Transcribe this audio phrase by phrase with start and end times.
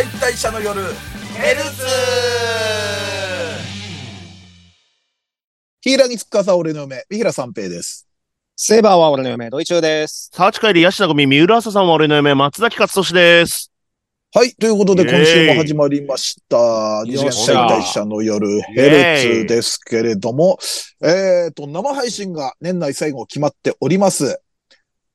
[0.00, 0.80] 解体者の夜
[1.34, 1.84] ヘルツ
[5.82, 8.08] ヒイラギツカサ俺の嫁、三平三平です。
[8.56, 10.30] セーバーは俺の嫁、ドイチューです。
[10.32, 13.70] サーチ会でヤシナゴミ、三浦朝さんは俺の嫁、松崎勝利です。
[14.32, 14.54] はい。
[14.54, 17.02] ということで、イエーイ今週も始まりました。
[17.04, 20.58] 二次元解体者の夜、ヘルツですけれども、
[21.02, 24.40] えっと、生配信が年内最後決まっております。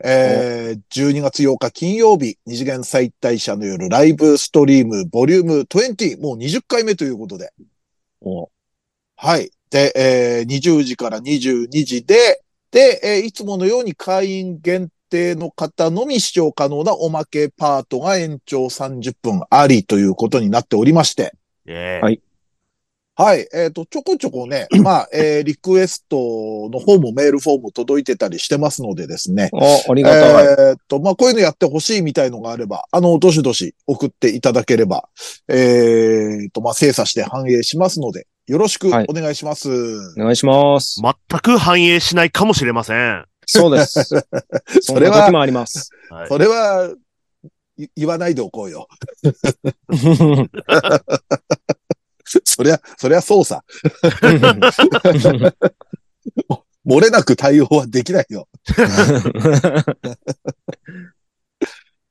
[0.07, 7.51] えー、12月8日金曜日、二次元再退者の夜ライブストリームボリューム20、もう20回目ということで。
[8.21, 8.51] お
[9.15, 9.49] はい。
[9.71, 21.33] で、えー、20時から22時で、で、えーいつものように会員限定の方のみ視聴可能なおまけパートが延長30分ありということになっておりまして。
[21.65, 22.21] えはい
[23.17, 23.47] はい。
[23.53, 29.49] えっ、と、ちょこちょこね、まあ、えーリクエストの方もメールフォーム届いてたりしてますのでですね。
[29.53, 30.45] お、ありがたい。
[30.45, 35.07] えーっと、まあ、こういうのやってほしいみたいのがあれば、あの、どしどし送っていただければ、
[35.47, 39.69] えーっと、まあ、精査して反映しますので、よろしくはいお願いします。
[39.69, 41.01] お願いします。
[41.01, 43.25] 全く反映しないかもしれません。
[43.45, 44.03] そうです。
[44.03, 44.23] そ
[44.81, 45.89] それはんな時もあります。
[46.09, 46.93] はいそれは、
[47.77, 48.87] い言わないでおこうよ。
[52.43, 53.63] そりゃ、そりゃそうさ。
[56.85, 58.47] 漏れなく対応はできないよ。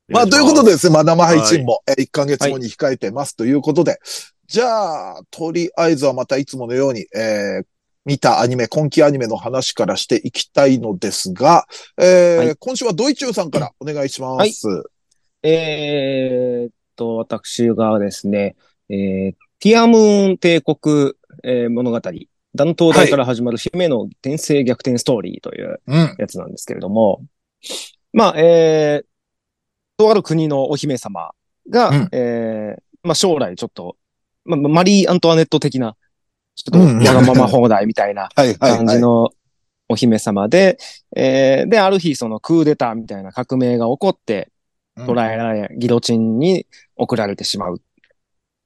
[0.08, 3.98] まあ、ということでですね、まあ、生配信も、えー1ヶ月後に控えてますということで、
[4.46, 7.66] じゃあ、とりあえずはまたいつものように、えー
[8.06, 14.68] 見たアニメ、今期アニメの話からしていきたいのですが、えーはい今週はドイチューさんからお願いします。
[15.42, 18.56] えーっと、私がですね、
[18.90, 22.00] えーティアムーン帝国、えー物語、
[22.54, 26.14] 断頭台から始まる姫の転生逆転ストーリーといううん。
[26.18, 27.24] やつなんですけれども、
[28.12, 29.06] まあ、えー、
[29.96, 31.32] とある国のお姫様
[31.68, 33.96] が、うんえー、まあ将来ちょっと、
[34.44, 35.96] まあ、マリー・アントワネット的な、
[36.54, 38.86] ちょっうんとわがまま放題みたいな感 はい。
[38.86, 39.30] じの
[39.88, 40.78] お姫様で、
[41.16, 44.48] えーで、ある日そのクーデターみたいな革命が起こって、
[44.96, 47.82] うん捕らえられ、ギロチンに送られてしまう。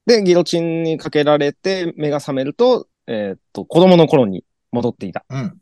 [0.09, 5.23] で、ギロチンにかけられて目が覚めると、えーっと、子供の頃に戻っていた。
[5.29, 5.61] うん。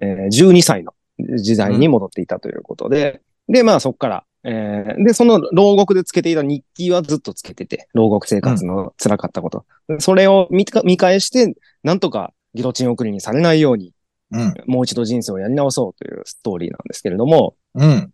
[0.00, 0.92] えー12歳の
[1.38, 9.64] 時代に戻っていたということで、で、まあそこから、えーで、その牢獄でつけていた日記はずっとつけてて、牢獄生活の辛かったこと。
[10.00, 13.92] それを見返して、なんとかギロチン送りにされないように、
[14.32, 14.54] うん。
[14.66, 18.12] もう一度人生をやり直そうというストーリーなんですけれども、うん。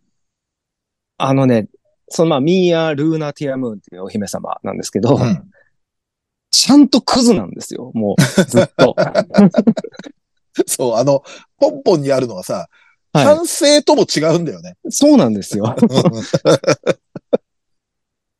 [1.17, 1.67] あのね、
[2.15, 5.49] そのまあ、ミーア・ルーナ・ティアムーンっていうお姫様なんですけど、うん。
[6.51, 8.95] ちゃんとクズなんですよ、もう、ずっと。
[10.67, 11.23] そう、あの、
[11.57, 12.67] ポンポンにあるのがさ、
[13.13, 14.75] は完成とも違うんだよね。
[14.87, 14.91] い。
[14.91, 15.75] そうなんですよ。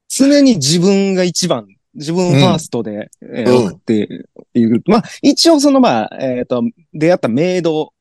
[0.07, 4.07] 常に自分が一番、自分ファーストで、えーうん送って
[4.53, 4.83] いる。
[4.85, 6.61] まあ、一応そのまあ、えっ、と、
[6.93, 7.91] 出会ったメイド、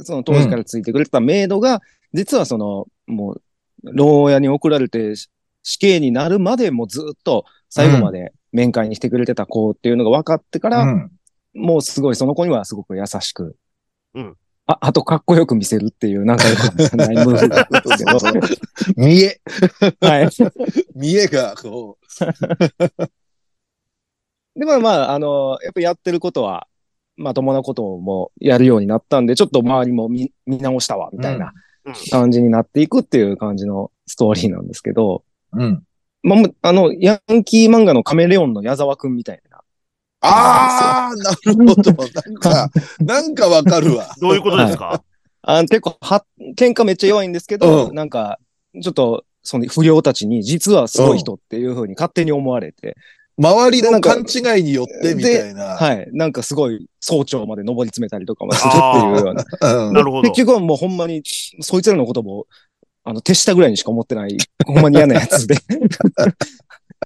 [0.00, 1.80] その当時からついてくれてたメイドが、
[2.12, 3.42] 実はその、もう、
[3.82, 5.28] 牢屋に送られてし
[5.62, 11.10] 死刑になるまでもずっと最後まで面会にしてくれてた子っていうのが分かってから、うん。
[11.52, 13.56] もうすごいその子にはすごく優しく、
[14.14, 14.36] うん
[14.66, 18.18] あ、あとかっこよく見せるっていう、なんかよくわかんないムーブなんですけど。
[18.96, 19.40] 見え、
[20.00, 20.28] はい。
[20.94, 21.98] 見えが、こ
[24.54, 26.68] でもまあ、あの、やっぱやってることは、
[27.16, 31.52] まともなこともやるようになったんで、ちょっと周りも見見直したわ、みたいなうん
[32.10, 35.58] 感じになっていくっていう感じのストーリーなんですけど、う。
[35.58, 35.82] うん。
[36.22, 39.60] まああの、ヤンキー漫画のカメレオンの矢沢くんみたいな。
[40.22, 41.92] ああ、なるほど。
[41.92, 42.70] なんか、
[43.00, 44.14] なんかわかるわ。
[44.20, 45.02] どういうことですか、
[45.42, 46.24] あ結構は、
[46.56, 48.38] 喧嘩めっちゃ弱いんですけど、うんなんか、
[48.80, 52.96] ちょっと、その不良たちに実はすごい人っていう風に勝手に思われて、
[53.40, 55.64] 周りの勘違いによってみたいな。
[55.76, 56.08] はい。
[56.12, 59.86] なんかすごい早朝まで登り詰めたりとかもするっていうような。
[59.86, 60.44] うんなるほど結。
[60.44, 61.22] 局はもうほんまに、
[61.60, 62.46] そいつらのことも、
[63.02, 65.56] あの、手下ぐらいにしか思ってない、ほんまに嫌なやつで。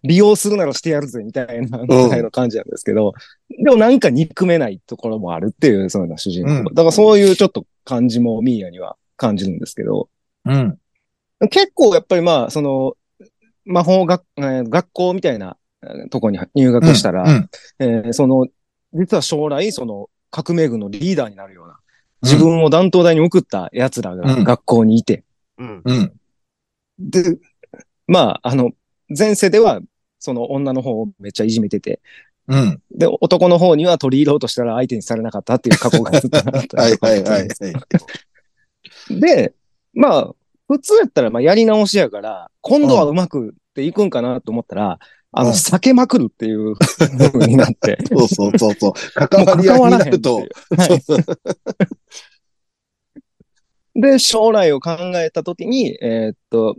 [0.02, 3.14] 利用するならしてやるぜ、みたいな、ぐらいの感じなんですけど、
[3.48, 6.52] でもなんか憎めないところもあるっていう、そういうのは主人公。
[6.52, 10.08] うんだからそういうちょっと感じもミーヤには感じるんですけど、
[10.44, 10.78] うん。
[11.48, 12.94] 結構やっぱりまあ、その、
[13.64, 15.63] 魔法学、えー学校みたいなえー
[16.10, 17.48] とこに入学したら、うん
[17.78, 18.46] えーその、
[18.92, 21.78] 実は将来、その、革命軍のリーダーになるような、
[22.22, 25.24] 自分を断頭台に送った奴らがうん学校にいて、
[25.58, 25.82] うん。
[25.84, 26.12] うん。
[26.98, 27.38] で、
[28.06, 28.70] まあ、あの、
[29.16, 29.80] 前世では、
[30.18, 32.00] その女の方をめっちゃいじめてて、
[32.48, 32.80] うん。
[32.90, 39.20] で、男の方には取り入ろうとしたら相手にされなかったっていう過去がずっとあったはいはいはいはい。
[39.20, 39.54] で、
[39.92, 40.34] まあ、
[40.68, 44.98] 普通やったら、まあ、やり直しやから、今度はうまくっていくんかなと思ったら、
[45.36, 47.98] あの、うん避けまくるっていう風になって。
[48.08, 48.92] そうそうそうそう。
[49.14, 50.42] 関わり合いになると。
[53.96, 56.76] で、将来を考えたときに、えーっと、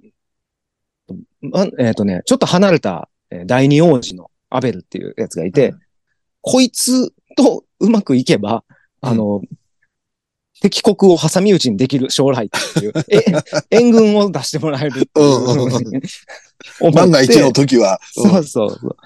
[1.42, 5.80] まえーっとね、ちょっと離れたえー第二王子のアベルっていうやつがいて、うん
[6.48, 8.63] こいつとうまくいけば、
[9.02, 9.42] あの、
[10.66, 13.24] 敵国を挟み撃ちにできる将来っていう、え、
[13.70, 18.00] 援軍を出してもらえるっていううんうん万が一の時は。
[18.18, 18.98] うんそうそうそう。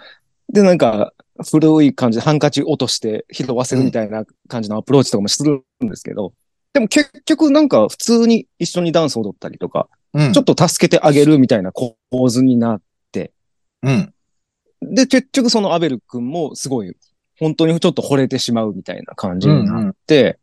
[0.53, 1.13] で、なんか、
[1.45, 6.33] 古い感じでハンカチ落として拾わせるみたいな感じのアプローチとかもするんですけど、
[6.73, 11.95] でも結局なんか普通に一緒にダンス踊ったりとか、うんちょっと助けてあげるみたいな構
[12.29, 13.31] 図になって、
[13.83, 14.13] うん。
[14.81, 16.95] で、結局そのアベル君もすごい、
[17.37, 20.39] 本当にちょっと惚れてしまうみたいな感じになって、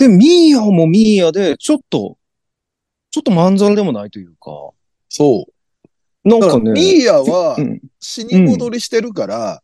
[0.00, 2.16] で、ミーヤもミーヤで、ちょっと、
[3.10, 4.70] ちょっとまんざらでもないというか、
[5.10, 5.46] そ
[6.24, 6.28] う。
[6.28, 9.60] なんかね、ミーヤはうん、死に戻りしてるから、はい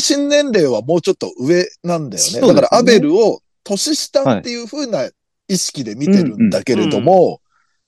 [0.00, 2.40] 精神年齢はもうちょっと上なんだよね。
[2.40, 5.10] だから、アベルを年下っていう風な
[5.48, 7.42] 意識で見てるんだけれども、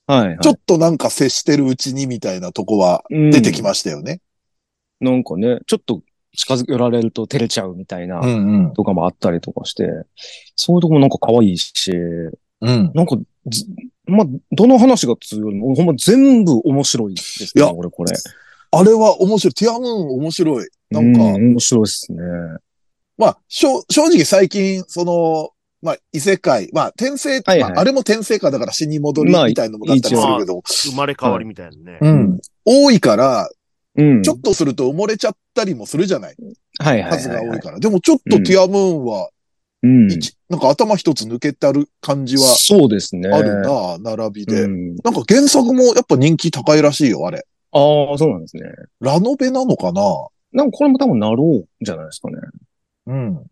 [0.05, 0.37] はい、はい。
[0.39, 4.21] ちょっとなんか接してるうちにみたいなとこは出てきましたよね。
[4.99, 6.01] なんかね、ちょっと
[6.35, 8.73] 近づけられると照れちゃうみたいな、んうん。
[8.73, 9.89] とかもあったりとかして、
[10.55, 12.91] そういうとこもなんか可愛いし、うん。
[12.93, 13.17] なんか
[13.47, 13.65] ず、
[14.05, 18.13] まあ、どの話が通よりも、ほんま全部面白いですね、いや俺これ。
[18.71, 19.53] あれは面白い。
[19.53, 20.67] ティアムーン面白い。
[20.91, 22.19] なんか、う面白いですね。
[23.17, 31.99] まあ、しょ正直最近、その、まあ、異世界、まあ、転生、はいはいまあ、あれも転生界だから死に戻りまあみたいなのもだったりするけど、生まれ変わりみたいなね。
[32.01, 32.39] うん。
[32.65, 33.49] 多いから、
[33.99, 34.23] うん。
[34.23, 36.35] ちょっとすると埋もれちゃったりもするじゃない？
[36.79, 37.19] はいはいはい、はい。
[37.19, 37.79] 数が多いから。
[37.79, 39.29] でもちょっとティアムーンは、
[39.83, 40.11] うん。
[40.11, 43.29] 一なんか頭一つ抜けてる感じはそうですね。
[43.29, 44.63] あるな、並びで。
[44.63, 44.95] うん。
[45.03, 47.45] なんか原作もやっぱ人気高いらしいよ、あれ。
[47.71, 48.63] ああ、そうなんですね。
[48.99, 50.01] ラノベなのかな？
[50.51, 52.37] なんかこれも多分なろうじゃないですかね。
[53.05, 53.43] うん。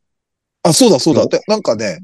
[0.63, 1.27] あ、そうだそうだ。
[1.27, 2.00] で、なんかね、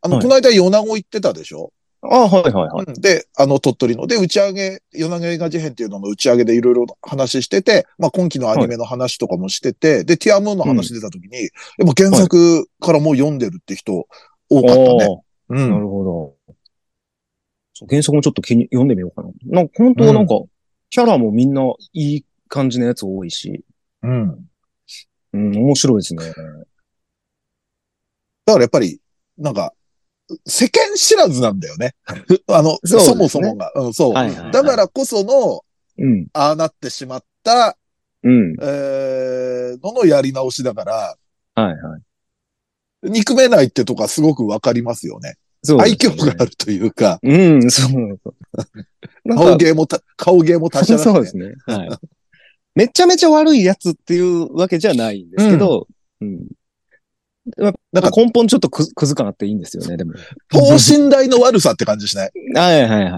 [0.00, 1.72] あの、はいこの間米子行ってたでしょ？
[2.10, 2.84] ああ、はいはいはい。
[2.86, 4.06] うんで、あの、鳥取の。
[4.06, 11.46] で、打ち上げ、米子映画事変っていうのの打ち上げでいろいろ話してて、まあ、今期のアニメの話とかもしてて、で、ティアムーンの話出た時に、や
[11.84, 14.06] っぱ原作からもう読んでるって人
[14.48, 15.22] 多かったね。
[15.48, 15.54] う。
[15.54, 16.04] ああ、なんるほ
[16.48, 16.54] ど。
[17.74, 19.30] そう原作もちょっと気に読んでみようかな。
[19.44, 20.40] なんか本当はなんか、
[20.88, 21.62] キャラもみんな
[21.92, 23.64] いい感じのやつ多いし、
[24.02, 24.48] うん。
[25.34, 26.24] うん、面白いですね。
[28.46, 29.00] だからやっぱり、
[29.36, 29.74] なんか、
[30.46, 31.94] 世間知らずなんだよね。
[32.48, 33.72] あの、そ,、ねもそもが。
[33.74, 34.12] うん、そう。
[34.12, 35.62] はいはいはいだからこその、
[35.98, 37.76] うん、ああなってしまった、
[38.22, 41.16] うん、えー、ののやり直しだから、
[41.54, 43.10] はいはい。
[43.10, 45.36] 憎めないってとかすごくわかりますよね。
[45.62, 48.18] そうです愛ね嬌があるというか、うん、そう
[49.34, 51.12] 顔芸もた、顔芸も達者だし、ね。
[51.12, 51.54] そうですね。
[51.66, 51.88] はい。
[52.74, 55.88] めちゃめちゃ悪いやつっていうわけじゃないんですけど、
[56.20, 56.30] うん。
[56.32, 56.46] やっ
[57.56, 57.78] なんか
[58.10, 60.14] ぱ根本ちょっとくくず感あっていいんですよね、でも。
[60.50, 62.30] 等身大の悪さって感じしない？
[62.54, 63.12] はいはいはい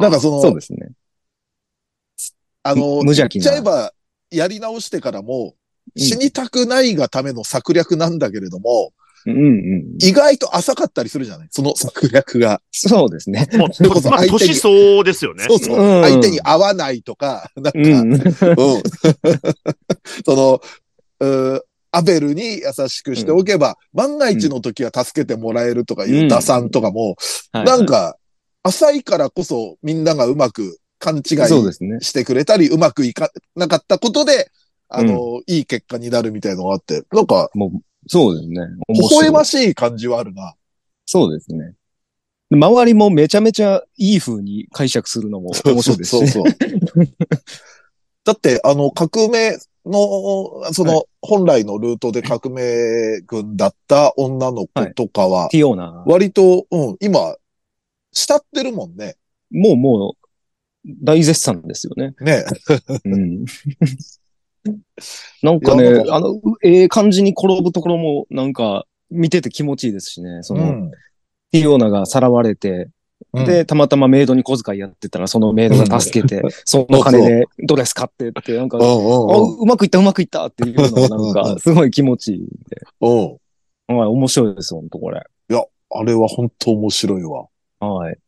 [0.00, 0.88] なんかその、そうですね。
[2.62, 3.92] あの、無邪気な言っちゃえば、
[4.30, 5.52] やり直してからも、うん
[5.96, 8.94] 死にたくないがための策略なんだけれども、
[9.26, 9.84] うんうん。
[10.02, 11.48] 意外と浅かったりするじゃない？
[11.50, 12.62] その策略が。
[12.72, 13.46] そうですね。
[13.52, 15.44] もうそれこそまあ、相手に年相ですよね。
[15.46, 15.78] そうそう。
[15.78, 18.14] うん相手に合わないとか、なんか、ううん。
[18.14, 18.18] ん。
[20.24, 20.60] そ
[21.20, 21.60] の、
[21.94, 27.16] アベルに優しくしておけば、万が一の時は助けてもらえるとかいううん打算とかも、
[27.52, 28.16] はいなんか、
[28.64, 31.22] 浅いからこそみんながうまく勘違い。
[31.22, 34.50] してくれたり、うまくいかなかったことで、
[34.88, 37.70] あの、いい結果になるみたいのがあって、なんか、もう、
[38.08, 38.60] そうですね。
[38.88, 39.74] 微笑ましい。
[39.74, 40.54] 感じはあるな。
[41.06, 41.74] そうですね。
[42.50, 46.26] で周りもめちゃめちゃいい風に解釈するのも面白いですしね。
[46.28, 47.06] そうそうそう。
[48.24, 49.56] だって、あの、革命
[49.86, 56.04] の、その、本来のルートで革命軍だった女の子とかは、ティオーナ。
[56.06, 57.36] 割と、うん、今、
[58.12, 59.16] 慕ってるもんね。
[59.50, 62.14] もうもう、大絶賛ですよね。
[62.20, 62.44] ね。
[63.04, 63.44] うん。
[65.42, 70.42] なんかねあの、うええ感じに転ぶところも、なんか、見てて気持ちいいですしね。
[70.42, 70.90] その、うん。
[71.52, 72.93] ティオーナがさらわれて、うん
[73.34, 82.82] で、たまたまメイドに小遣いやってたら、そのメイドが助けて、 その金でドレス買ってって、なんか、あうまくいった、うまくいったっていうのが、なんか、すごい気持ちいいんで。
[83.00, 83.38] うん。
[83.88, 83.96] うん。
[83.96, 85.22] はい、面白いです、ほんと、これ。
[85.96, 87.46] あれは本当面白いわ。
[87.78, 88.18] はい。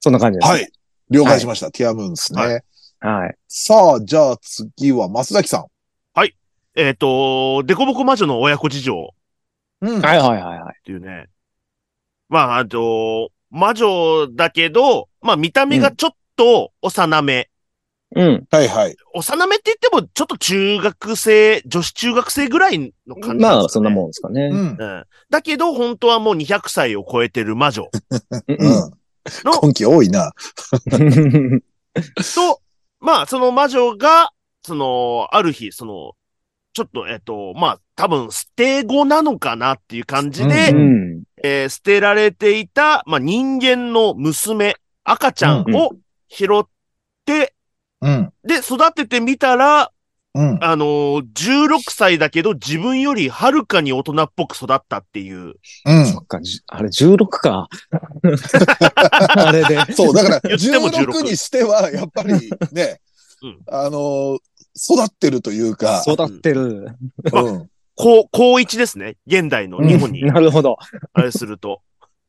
[0.00, 0.50] そんな感じです。
[0.50, 0.68] はい。
[1.10, 1.70] 了解しました。
[1.70, 2.42] ティアムーンですね。
[3.00, 3.36] ははい。
[3.46, 5.66] さあ、じゃあ次は、増崎さん。
[6.76, 9.14] えっ、と、デコボコ魔女の親子事情
[9.80, 10.00] うん。
[10.02, 10.76] はいはいはいはい。
[10.80, 11.26] っていうね。
[12.28, 17.48] まあ、あと、魔女だけど、まあ見た目がちょっと幼め。
[18.16, 18.46] うん。
[18.50, 18.96] はいはい。
[19.14, 23.54] 幼めって言っても、ちょっと中学生、女子中学生ぐらいの感じなんですか、ね。
[23.54, 24.50] まあ、そんなもんですかね。
[24.52, 24.58] うん。
[24.58, 25.04] うん。
[25.30, 27.88] だけど、本当はもう200歳を超えてる魔女
[28.48, 28.68] うんうん。
[29.44, 30.32] の、今期多いな。
[30.92, 31.60] うん。
[31.60, 32.60] と、
[33.00, 34.30] まあ、その魔女が、
[34.62, 36.12] その、ある日、その、
[36.72, 45.90] ちょっと、えっと、まあ、多分、捨て子なのかなっていう感じで、うんえー捨てられていた、まあ、人間の娘、赤ちゃんを
[46.30, 46.66] 拾っ
[47.26, 47.54] て、
[48.00, 48.32] うん。
[48.42, 49.90] で、育ててみたら、
[50.34, 50.58] うん。
[50.64, 55.54] あのー16歳だけど自分よりはるかに大人っぽく育ったっていう。
[55.84, 56.06] うん。
[56.06, 57.68] そっか、じあれ16か。
[59.36, 59.92] あれで。
[59.92, 62.32] そう、だから、言っても16 16にしては、やっぱり
[62.72, 63.00] ね、
[63.42, 64.38] うんあのー
[64.76, 66.88] 育ってるというか、育ってる。
[67.32, 67.70] うん。
[67.96, 69.16] 高、高一ですね。
[69.26, 70.76] 現代の日本にうん、なるほど。
[71.12, 71.82] あれすると。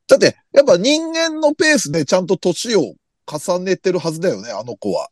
[0.07, 2.93] だって、やっぱ人間のペースでちゃんと年を
[3.25, 5.09] 重ねてるはずだよね、あの子は。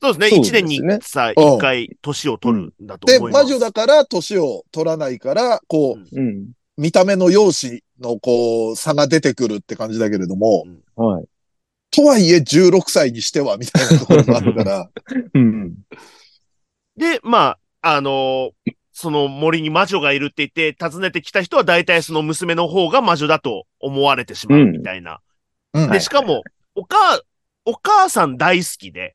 [0.00, 0.28] そうですね。
[0.30, 3.44] そうですね一年にさ、うん一回年を取るんだとで、思います。
[3.44, 6.48] 魔女だから年を取らないから、こう、うんうん。
[6.76, 10.64] 見た目の容姿のこう、差が出てくるって感じだけれども、
[10.94, 11.24] はい。
[11.90, 14.88] とはいえ16歳にしては、みたいなところもあるから、
[15.34, 15.74] うん。
[16.96, 25.20] で、まあ、あのーその森に魔女がいるって言って訪ねてきた人は大体その娘の方が魔女だと思われてしまうみたいな。
[25.72, 26.42] うんで、しかも、
[26.74, 27.20] お母、
[27.64, 29.14] お母さん大好きで、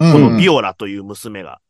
[0.00, 1.60] うんこのビオラという娘が。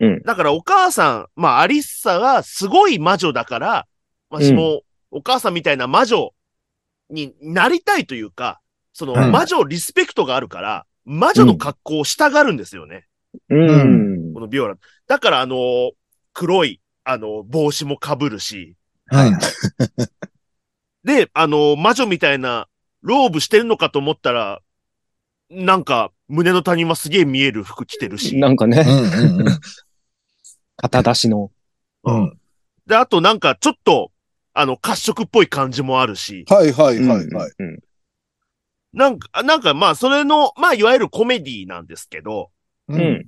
[0.00, 3.86] うんだからお母さん、まあアリッサがすごい魔女だから、
[4.28, 6.34] 私もお母さんみたいな魔女
[7.10, 8.60] になりたいというか、
[8.92, 13.06] そのうん魔女リスペクトがあるから、魔女の格好をしたがるんですよね。
[13.50, 14.34] うん。
[14.34, 14.74] このビオラ。
[15.06, 15.92] だからあの、
[16.32, 19.32] 黒い、あの、帽子も被るし、はい。
[21.04, 22.66] で、あの、魔女みたいな
[23.02, 24.60] ローブしてるのかと思ったら、
[25.50, 28.38] なんか、胸の谷間すげえ見える服着てるし。
[28.38, 29.60] なんかね、うんうんうん
[30.76, 31.50] 肩出しの。
[32.04, 32.38] うん
[32.86, 34.10] で、あとなんかちょっと、
[34.52, 37.52] あの、褐色っぽい感じもあるし、はいはいはいはい。
[37.58, 37.78] うん。
[38.92, 42.50] なんか、なんかまあ、それの、まあ、いわゆるコメディなんですけど、
[42.88, 43.26] ううんん。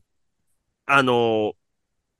[0.86, 1.52] あのー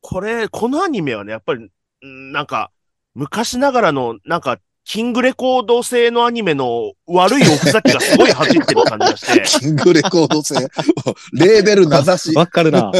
[0.00, 1.70] これ、このアニメはね、やっぱり、
[2.04, 2.70] んなんか、
[3.14, 10.54] 昔ながらの、なんか、キングレコード製のアニメの悪いおふざけがすごい弾いてる感じがして、 キングレコード製。
[11.34, 12.34] レーベル名指し。
[12.36, 12.92] わかるな。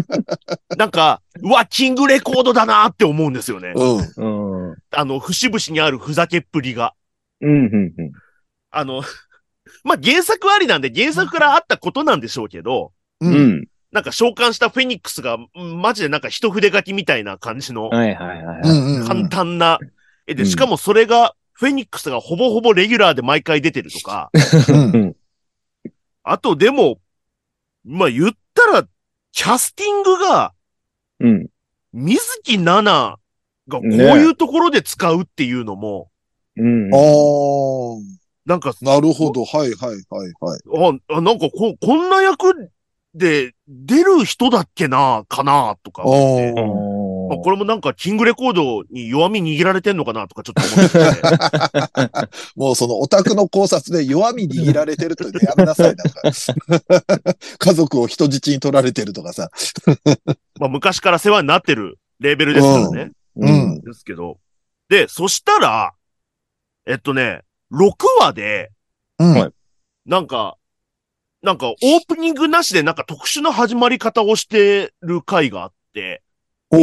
[0.78, 3.74] なんか、うわ、キングレコードだなって思うんですよね。
[3.76, 4.68] うん。
[4.70, 4.76] うん。
[4.90, 6.94] あの、節々にあるふざけっぷりが。
[7.42, 8.12] うん、うん、うん。
[8.70, 9.02] あの、
[9.84, 13.28] まあ、原作ありなんで原作からあったことなんでしょうけど、う。
[13.28, 13.68] うんん。
[13.90, 19.06] なんか召喚したフェニックスが、うんマジでなんか一筆書きみたいな感じのはいはいはい。
[19.06, 19.78] 簡単な
[20.26, 24.30] 絵で、うんしかもそれが、フェニックスがほぼほぼレギュラーで毎回出てるとか。
[26.22, 27.00] あとでも、
[27.84, 28.86] まあ、言ったら、
[29.32, 30.52] キャスティングが、
[31.20, 31.48] うん。
[31.92, 33.18] 水木奈々
[33.66, 36.10] がこういうところで使うっていうのも、
[36.56, 36.94] うん。
[36.94, 37.00] ああ、
[38.44, 39.44] なんか、なるほど。
[39.44, 40.60] はいはいはいはい。
[41.10, 42.70] あ、あなんかこ、こんな役
[43.18, 46.02] で出る人だっけな、かな、とか。
[46.04, 46.12] まあ、
[47.36, 52.28] これもなんか、キングレコードに弱み握られてんのかな、とかちょっと思ってて。
[52.56, 55.94] もうそのオタクの考察で弱み握られてるってねやめなさい。
[55.96, 56.22] なんか
[57.58, 59.50] 家族を人質に取られてるとかさ。
[60.58, 63.12] まあ、昔から世話になってるレーベルですからね。
[63.36, 63.80] うん。
[63.82, 64.38] ですけど。
[64.88, 65.92] で、そしたら、
[66.86, 68.70] えっとね、6話で、
[69.18, 69.32] うん。
[69.34, 69.52] はい
[70.08, 70.56] なんか、
[71.42, 76.22] なんかオープニングなしでなんか特殊な始まり方をしてる回があって、
[76.70, 76.80] おう。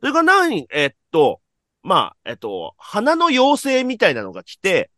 [0.00, 1.40] それが何、えっと、
[1.82, 4.90] まあ、えっと、花の妖精みたいなのが来て、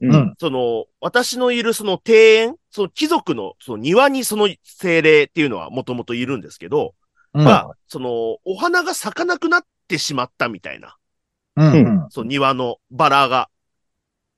[0.00, 0.14] うん。
[0.14, 0.34] うん。
[0.38, 6.94] その、私のいるその庭園、その貴族のその庭にその精霊っていうのはもともといるんですけど、
[7.34, 7.44] うん。
[7.44, 10.96] まあ、その、お花が咲かなくなってしまったみたいな。
[11.56, 12.06] うんうん。
[12.10, 13.48] その庭のバラが。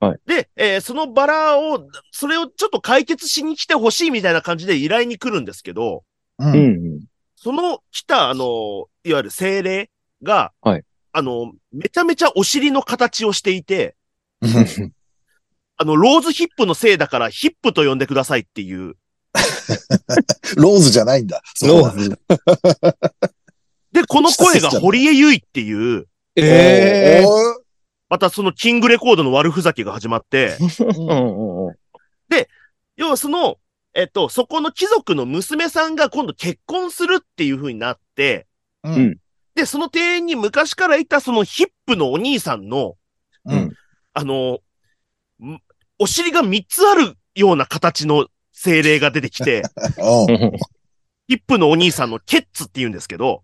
[0.01, 6.05] はいで、えーそのバラを、それをちょっと解決しに来てほしいみたいな感じで依頼に来るんですけど、
[6.39, 6.45] う。
[6.45, 7.01] うんん。
[7.37, 9.91] その来た、あの、いわゆる精霊
[10.23, 10.85] が、はい
[11.17, 13.95] あの、めちゃめちゃお尻の形をしていて、
[14.43, 14.93] うん
[15.77, 18.95] あの、ローズヒップのせいだからヒップと呼んでくださいっていう。
[20.57, 21.43] ローズじゃないんだ。
[21.55, 22.19] そうロだーズ。
[23.93, 27.25] で、この声が堀江由衣っていう、ええ。
[27.27, 27.63] おー
[28.09, 31.75] またそのキングレコードの悪ふざけが始まって、うんうんうん。
[32.97, 33.59] 要はその、
[33.95, 38.47] えっと、そこの貴族の娘さんが今度結婚するっていう風になって、
[38.83, 39.19] うん。
[39.55, 42.97] で、その庭園に昔からいたそのヒップのお兄さんの、
[43.47, 43.73] うん。
[44.13, 44.59] あの、
[45.43, 45.61] ん
[45.99, 49.63] お尻が3つあるような形の精霊が出てきて、
[51.29, 53.43] ヒップのお兄さんのケッツって言うんですけど、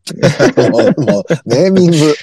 [1.47, 2.15] ネーミング。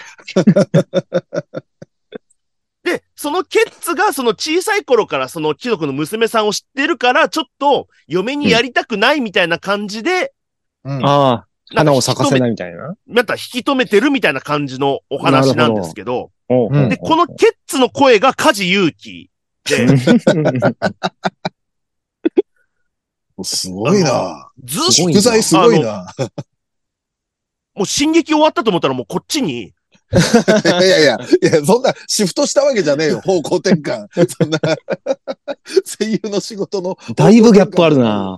[3.17, 10.33] で、そのケッツがその小さい頃からその貴族の娘さんを知ってるから、ちょっと嫁にやりたくないみたいな感じで、
[10.83, 12.95] うんああ、花をなんか引き止め咲かせないみたいな？
[13.07, 19.29] また引き止めてるみたいな感じのお話なんですけど、おううんで、このケッツの声が梶裕貴
[19.65, 19.87] で、
[23.43, 24.49] すごいな。
[24.63, 26.07] ずっと食材すごいな。
[27.75, 29.73] もう進撃終わったと思ったらもうこっちに、
[30.63, 34.07] いやいやいや、そんなシフトしたわけじゃねえよ、方向転換。
[34.27, 34.59] そんな、
[35.99, 36.97] 声優の仕事の。
[37.15, 38.37] だいぶギャップあるな。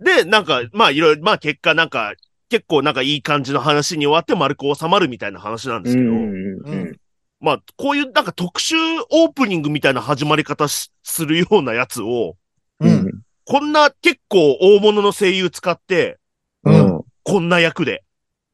[0.00, 2.14] で、なんか、まあいろいろ、まあ結果なんか、
[2.48, 6.98] 結構なんかいい感じの話に終わって丸く収まるみたいな話なんですけど、うん
[7.40, 8.74] まあこういうなんか特集
[9.10, 12.36] オープニングみたいな始まり方しするようなやつを、
[12.80, 13.22] うん。
[13.44, 16.18] こんな結構大物の声優使って、
[16.64, 17.00] うん。
[17.22, 18.02] こんな役で、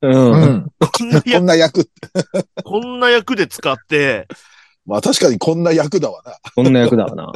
[0.07, 0.11] う。
[0.11, 0.73] うんん。
[0.79, 1.91] こんなこん役、な役、
[2.65, 4.29] こんな役で使って、
[4.87, 6.37] まあ確かにこんな役だわな。
[6.55, 7.33] こんな役だわな。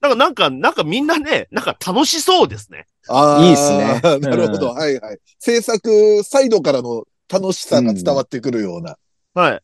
[0.00, 2.86] なんか、なんか、なんかみんなね、なんか楽しそうですね。
[3.08, 3.44] ああ。
[3.44, 4.70] いいっすねなるほど。
[4.70, 5.18] うんはいはい。
[5.38, 8.96] 制作サイドからの楽しさが伝わってくるような。
[9.34, 9.60] はい。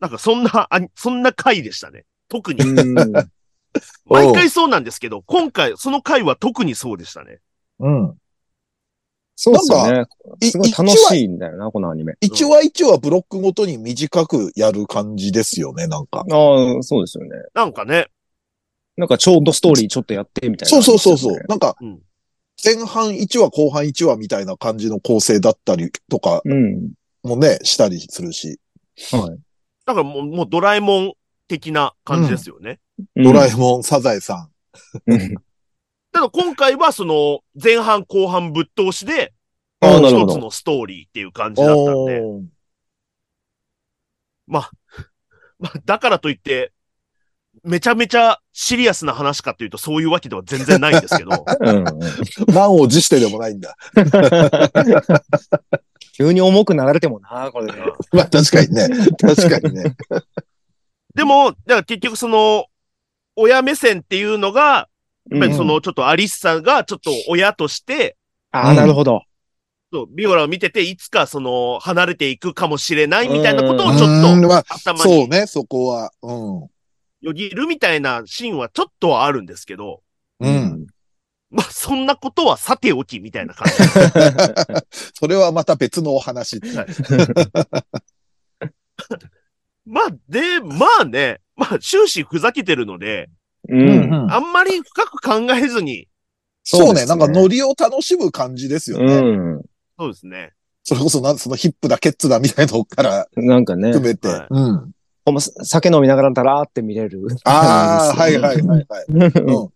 [0.00, 2.04] なんかそんな、あそんな回でしたね。
[2.28, 2.60] 特に。
[2.62, 3.12] うん
[4.06, 7.40] 毎回そうなんですけど、今回、その回は特にそうでしたね。
[7.80, 8.16] うん。
[9.36, 10.04] そうっすよね。
[10.40, 12.14] いすごい楽しいんだよな、このアニメ。
[12.20, 16.20] 一話一話ブロックごとに短くやる感じですよね、なんか。
[16.20, 17.30] ああ、そうですよね。
[17.54, 18.08] なんかね、
[18.96, 20.70] なんかちょうどストーリーちょっとやってみたいな。
[20.70, 21.44] そうそうそうそう。。
[21.48, 22.00] なんかうん、
[22.64, 26.92] 前半1話後半1話みたいな感じの構成だったりとかうん。
[27.22, 28.58] もね、したりするし。
[29.12, 29.38] はい。
[29.84, 31.12] なんかもう、もうドラえもん
[31.46, 32.80] 的な感じですよね。
[33.14, 34.48] ドラえもん、サザエさ
[35.06, 35.34] うん
[36.12, 39.34] ただ今回はその、前半後半ぶっ通しで、
[39.80, 40.38] ああ、なるほ一つど。
[40.38, 41.54] のストーリーっていう感ん。
[41.54, 42.22] じだったんで、
[44.46, 44.70] まあ、
[45.58, 46.72] まあ、だからといって、
[47.64, 51.84] めちゃめちゃシリアスな話かというとそういうわけでは全然ないんですけど、 うん。
[52.54, 53.76] 満を持してでもないんだ。
[56.16, 57.72] 急に重くなられてもな、これね。
[58.12, 58.88] まあ確かにね。
[59.20, 59.96] 確かにね。
[61.14, 62.66] でも、だから結局その、
[63.36, 64.88] 親目線っていうのが、
[65.30, 68.16] やっぱりそのちょっとアリッサがちょっと親として、
[68.52, 69.22] ああ、なるほど。
[69.96, 76.12] そうビオラを見てて、いつかその、離れていくかもしれないみたいなことをうちょっとーんまあ、頭にそうね、そこは。
[76.22, 76.68] うん。
[77.22, 80.02] よぎるみたいなシーンはちょっとはあるんですけど、
[80.40, 80.86] うん。
[81.50, 83.74] まあそんなことはさておきみたいな感じ。
[85.18, 86.60] それはまた別のお話。
[89.86, 93.30] まあで、まあね、まあ終始ふざけてるので、
[93.68, 93.74] う。
[93.74, 96.06] うんんあんまり深く考えずに、
[96.64, 99.14] そうね、なんかノリを楽しむ感じですよね。
[99.14, 99.20] う
[99.60, 99.62] ん。
[99.98, 100.52] そうですね。
[100.82, 104.28] それこそな、そのヒップだ、ケッツだみたいなのからなんかね、含めて。
[104.28, 104.92] はいうん。
[105.24, 107.26] ほんま酒飲みながらだらーって見れる。
[107.44, 109.04] ああ、はいはいはいはい。
[109.08, 109.68] う んうん。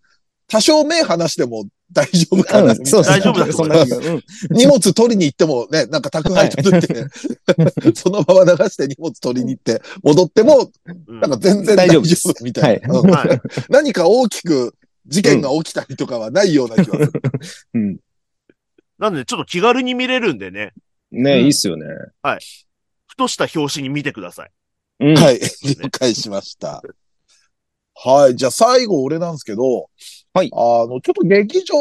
[0.46, 2.74] 多少目離しても大丈夫かな。
[2.84, 7.06] そう大丈夫だとそんな気がうん荷物取りに行ってもね、なんか宅配取って、
[7.94, 10.70] そのまま流して荷物取りに行って、戻っても、
[11.06, 12.94] うんなんか全然大丈夫です夫みたいな。
[12.94, 13.40] はうんはい。
[13.70, 14.74] 何か大きく
[15.06, 17.12] 事件が起きたりとかはないような気がする。
[17.74, 17.96] うん。
[19.00, 20.72] なんでちょっと気軽に見れるんでね、
[21.10, 21.86] ね、うんいいっすよね。
[23.06, 24.50] ふとした表紙に見てください。
[25.00, 25.16] うん。
[25.16, 25.40] はい。
[25.40, 26.82] 了解しました。
[27.94, 28.36] はい。
[28.36, 29.88] じゃあ最後俺なんですけど、
[30.34, 31.74] はいあの、ちょっと劇場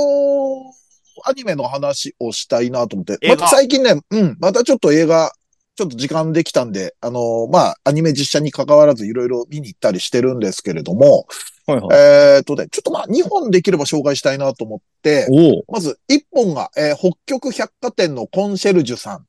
[1.25, 3.17] アニメの話をしたいなと思って。
[3.27, 5.32] また最近ね、うん、またちょっと映画、
[5.79, 11.25] ちょっと時間できたんで、あの、まあ、アニメ実写に関わらずいろいろ見に行ったりしてるんですけれども、
[11.65, 12.35] はいはい。
[12.35, 15.25] えっ、とね、ちょっとまあ、2本できれば紹介したいなと思って。
[15.69, 19.25] まず1本が、えー北極百貨店のコンシェルジュさん。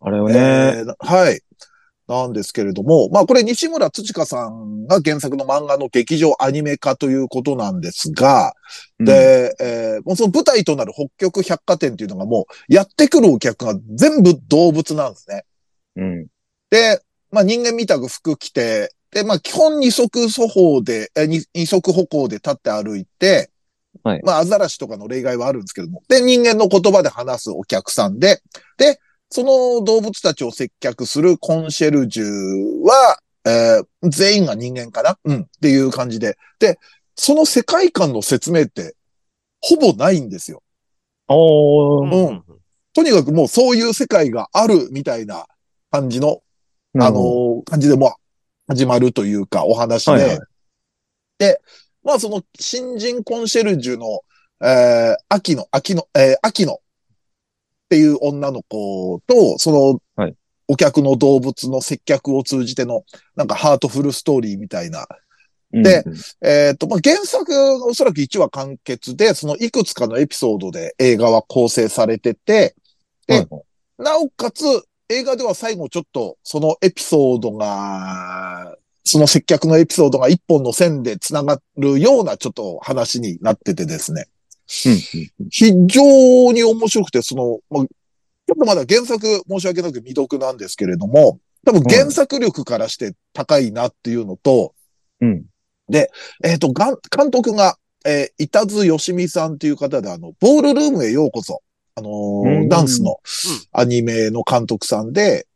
[0.00, 0.38] あれはね。
[0.38, 1.42] えーはい。
[2.08, 8.54] なんですけれども、まあこれ西村土香さんが原作の漫画の劇場アニメ化ということなんですが、
[8.98, 15.44] で、えーもうその舞台となる北極百貨店っていうのがもうやってくるお客が全部動物なんですね。
[15.96, 16.26] うん。
[16.70, 17.00] で、
[17.30, 23.50] まあ人間みたく服着て、で、まあ基本二足歩行で、え二足歩行で立って歩いて、
[24.02, 28.40] はいまあアザラシとかの例外はあるんですけども、で、人間の言葉で話すお客さんで、
[28.76, 29.00] で、
[29.30, 32.24] その動物たちを接客するコンシェルジュ
[32.84, 35.18] は、えー全員が人間かな？
[35.24, 35.40] うん。
[35.42, 36.36] っていう感じで。
[36.58, 36.78] で、
[37.14, 38.94] その世界観の説明って、
[39.60, 40.62] ほぼないんですよ。
[41.28, 42.28] おー。
[42.28, 42.44] うん
[42.92, 45.46] とにかくもうそういう世界があるみたいな
[45.90, 46.42] 感じの
[46.96, 48.10] あのー感じでもう
[48.68, 50.38] 始まるというかお話で、はいはい。
[51.38, 51.60] で、
[52.02, 54.20] まあその新人コンシェルジュの、
[54.62, 56.78] えー、秋の、秋の、えー、秋のっ
[57.90, 60.34] ていう女の子と、その、はい。
[60.68, 63.02] お客の動物の接客を通じての、
[63.34, 65.08] なんかハートフルストーリーみたいな。
[65.72, 66.14] でうん。
[66.48, 72.76] えっ、と、まあ、原作、おそらく1話完結で、そのいくつかのエピソードで映画は構成されてて、
[73.26, 73.48] ではい。
[73.98, 74.64] なおかつ、
[75.10, 84.22] 映画では最後ちょっと、そのエピソードが、その接客のエピソードが一本の線で繋がるようなちょっと話になっててですね。
[84.22, 84.30] うん
[85.50, 94.74] 非常に面白くて、その、まあ、ちょっとまだ原作申し訳なく未読なんですけれども、多分原作力からして高いなっていうのと、
[95.20, 95.44] うん。
[96.44, 101.62] えっ、と、がん監督が、えー、板津義美さんという方で、あの、ボールルームへようこそ、
[101.94, 103.16] あのーうんダンスの
[103.72, 105.46] アニメの監督さんで、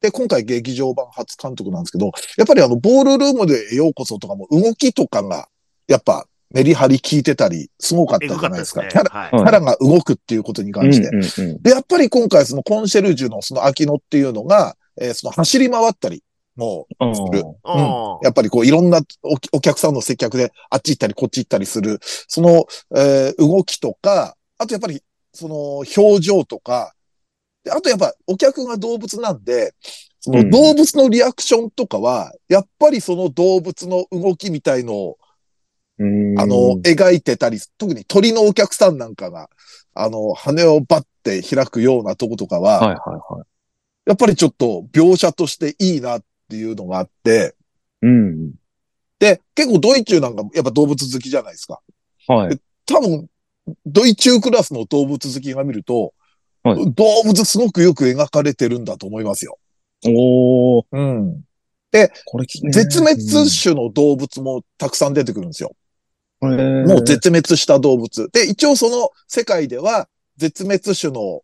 [0.00, 5.48] で、今回劇場版初監督なんですけど、やっぱりあの、ボールルームでようこそとかも動きとかが、
[5.88, 8.82] やっぱ、メリハリ効いてたり、すごかったじゃないでか。
[8.82, 8.88] ね。
[8.90, 9.30] キャラ、はい。
[9.30, 11.08] キャラが動くっていうことに関して。
[11.08, 16.22] うんうんうんで、やっぱり今回そのコンシェルジュのその秋野っていうのが、えーその走り回ったり、
[16.56, 25.02] もう、あするーあやっぱりこういろんなおお客さんの接客であっち行ったりこっち行ったりする、その、えー動きとか、あとやっぱり
[25.38, 26.94] その表情とか、
[27.62, 29.72] であとやっぱお客が動物なんで、
[30.18, 35.18] そのうん動物のリアクションとかは、やっぱりその動物の動きみたいのを、
[35.98, 39.48] うんあの、描いてたり、特に鳥のお客さんなんかが、
[39.94, 43.44] あの、羽をバッて開くようなとことかは、はいはいはい。
[44.06, 47.54] やっぱりちょっと描写としていいなっていうのがあって、
[48.02, 48.54] うん。
[49.20, 51.80] で、結構ドイチューなんかやっぱ動物好きじゃないですか。
[52.26, 52.60] はい。
[52.86, 53.28] 多分、
[53.86, 56.14] ドイチュークラスの動物好きが見ると、
[56.62, 59.58] はい動物すごくよく描かれてるんだと思いますよ。
[60.04, 61.42] おー、うん。
[62.26, 65.74] これき、絶滅種の動物もたくさん出てくるんですよ。
[66.40, 68.28] もう絶滅した動物。
[68.32, 71.42] で、一応その世界では、絶滅種の、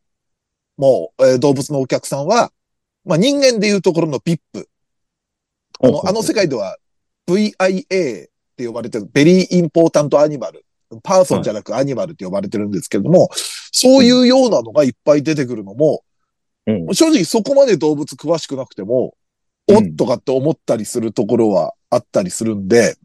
[0.77, 2.53] もう、えー動物のお客さんは、
[3.05, 4.39] まあ人間でいうところの VIP。
[5.81, 6.77] あの、あの世界では
[7.27, 10.65] VIA って呼ばれてる、ベリーインポータントアニマル。
[11.03, 13.31] パーソンじゃなくアニマルって呼ばれてるんですけれども、
[13.73, 16.03] そういうようなのがいっぱい出てくるのも、
[16.66, 19.14] うん正直そこまで動物詳しくなくても、
[19.68, 22.97] うんおっとかって思ったりするところはあったりするんで、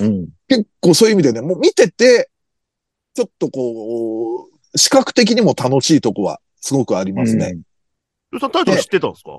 [0.00, 0.28] うん。
[0.48, 2.28] 結構そういう意味でね、もう見てて、
[3.14, 7.54] ちょっとこう、視覚的にも楽しいとこはすごくありますね。
[8.32, 8.40] うん。
[8.40, 9.38] さんタイトル知ってたんですか？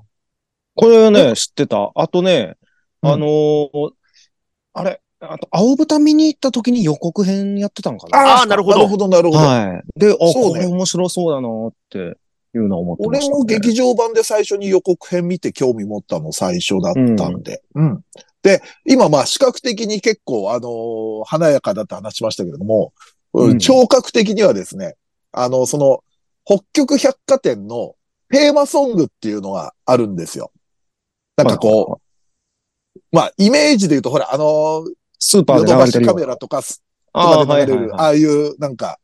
[0.76, 1.92] これはね、知ってた。
[1.96, 2.56] あとね、
[3.04, 3.92] うんあのー
[4.72, 9.40] あれ、あと、青豚見に行った時に予告編やってたのかなあーなるほどなるほど、なるほど。
[9.40, 10.00] はい。
[10.00, 12.18] で、あ、そうねこれ面白そうだなって
[12.58, 13.40] いうのは思ってま俺した、ね。
[13.40, 17.62] も劇場版で最初に予告編見て興味持ったの最初だったんで。
[17.76, 18.02] うん。
[18.42, 22.94] で、今まあ視覚的に結構あのー華やかだって話しましたけれども、
[23.34, 24.96] うん聴覚的にはですね、
[25.32, 26.04] あの、その、
[26.46, 27.94] 北極百貨店の
[28.32, 30.52] テーマソングっていうのがあるんですよ。
[31.36, 32.02] なんかこ
[32.96, 36.26] う、まあ、イメージで言うと、ほら、あのー、う、スーパーヨで流れてるカメ。
[36.26, 36.82] ラとかす、
[37.14, 37.96] とああ、かで流れる。
[37.96, 39.00] ああいう、なんか、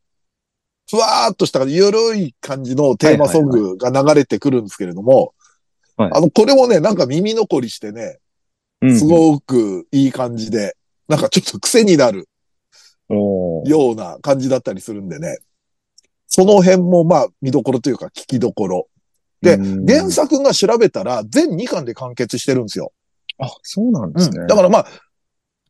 [0.88, 5.34] ふわーっとしたゆるい感じのテーマソングが流れてくるんですけれども、
[5.96, 8.18] はいあの、これもね、なんか耳残りしてね、
[8.82, 10.76] うんすごくいい感じで、
[11.08, 12.28] なんかちょっと癖になる
[13.08, 15.38] ような感じだったりするんでね、
[16.26, 18.88] その辺もまあ見どころというか聞きどころ。
[19.42, 22.92] でうん原作が調べたら全2巻で完結してるんですよ。
[23.38, 24.40] あ、そうなんですね。
[24.40, 24.86] うんだからまあ、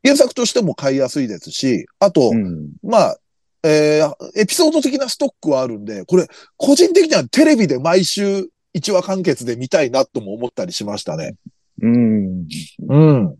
[0.06, 2.70] 原作としても買いやすいですし、あと、うん。
[2.82, 3.18] まあ、
[3.64, 11.34] えーエピソード的なストックはあるんで、これ、個人的にはテレビで毎週1話完結で見たいなとも思ったりしましたね。
[11.82, 12.46] うん。
[12.88, 13.36] うん。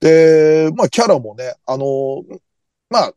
[0.00, 2.38] で、まあ、キャラもね、あのー
[2.90, 3.12] まあ、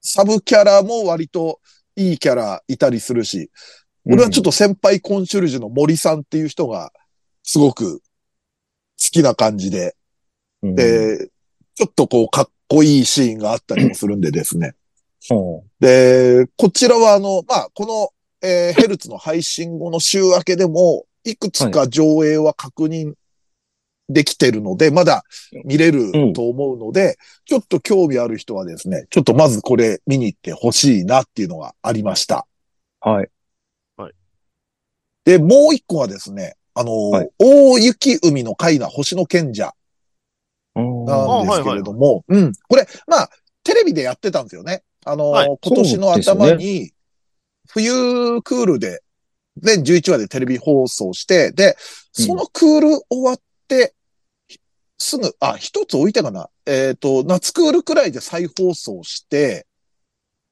[0.00, 1.60] サブキャラも割と
[1.96, 3.50] いいキャラいたりするし、
[4.04, 6.92] 俺はちょっと先輩コンシェルジュの森さんっていう人が
[7.42, 8.00] すごく好
[9.10, 9.96] きな感じで、
[10.62, 11.30] うん、で、
[11.76, 14.74] ちょっとこうかっこいいシーンがあったりもするんでですね。
[15.28, 23.14] ほで、こちらはあの、まあ、この、えーヘルツの配信後の週明けでも、いくつか上映は確認
[24.08, 25.24] できてるので、まだ
[25.64, 32.46] 見れると思うので、ちょっと興味ある人はですね、ちょっとまずこれ見に行ってほしいなっていうのがありました。
[33.04, 33.08] う
[33.96, 34.12] はい。
[35.24, 39.72] で、もう一個はですね、あの、はい大雪海の貝な星の賢者うん
[40.76, 42.52] なんですけれども、うん。
[42.68, 43.30] これ、まあ、
[43.62, 44.82] テレビでやってたんですよね。
[45.04, 46.92] あの、はい今年の頭に、
[47.68, 49.02] 冬クールで、
[49.58, 51.76] 全11話でテレビ放送して、で、
[52.12, 53.94] そのクール終わって、
[54.98, 56.48] すぐ、あ、一つ置いたかな。
[56.66, 59.66] えっ、と、夏クールくらいで再放送して、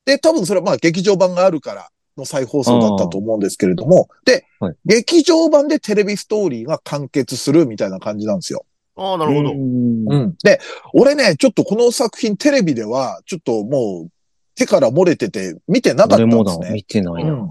[0.04, 8.64] で、多分それはまあ劇場版があるからの再放送だったと思うんですけれども、で、はい劇場版でテレビストーリーが完結するみたいな感じなんですよ。
[8.96, 9.52] ああ、なるほど。
[9.52, 10.36] うんうん。
[10.42, 10.60] で、
[10.92, 14.10] 俺ね、ちょっとこの作品テレビでは、ちょっともう
[14.54, 16.70] 手から漏れてて見てなかったんです、ね。
[16.72, 17.32] 見てないな。
[17.32, 17.46] うん。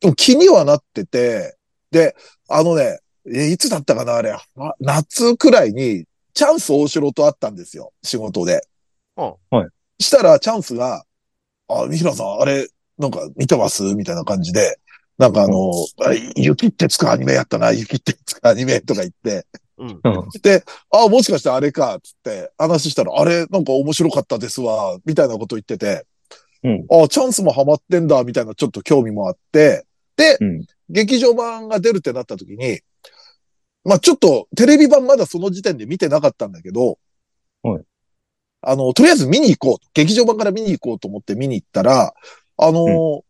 [0.00, 1.56] でも気にはなってて、
[1.90, 2.14] で、
[2.48, 2.98] あのね、
[3.32, 4.40] え、いつだったかなあれ、あ
[4.80, 8.60] 夏くらいに、チャンス大城と会ったんですよ、仕事で。
[9.16, 9.68] うんはい。
[9.98, 11.04] したら、チャンスが、
[11.68, 13.82] あ、三平さん、あれ、なんか見てます？
[13.94, 14.78] みたいな感じで、
[15.18, 15.72] なんかあの、
[16.04, 19.46] あれ、雪ってつくアニメやったな、雪ってつくアニメとか言って、
[19.78, 19.88] うん。
[19.88, 20.28] うん。
[20.42, 26.06] で、あ、もしかしてあれか、つって話したら、あれ、なんか面白かったですわ、みたいなこと言ってて、
[26.64, 26.86] うん。
[26.90, 29.86] あ、チャンスもハマってんだ、みたいなちょっと興味もあって、
[30.16, 30.66] で、うん。
[30.88, 32.80] 劇場版が出るってなった時に、
[33.84, 36.98] まあちょっとテレビ版まだその時点で見てなかったんだけど、
[37.62, 37.84] はい。
[38.62, 39.88] あの、とりあえず見に行こうと。
[39.94, 42.14] 劇場版から見に行こうと思って見に行ったら、
[42.56, 43.20] あのー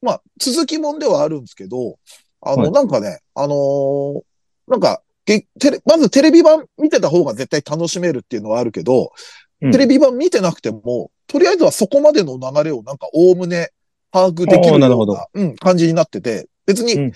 [0.00, 1.98] まあ、続きもんではあるんですけど、
[2.40, 2.72] あの、はい。
[2.72, 4.22] なんかね、あのー
[4.68, 9.12] なんか、げテレ、まずテレビ版見てた方が絶対楽しめるっていうのはあるけど、
[9.60, 13.70] うんテレビ版見てなくても、とりあえずはそこまでの流れをなんかおおむね
[14.12, 17.12] 把握できるようなるほどなうん、感じになってて、別にうん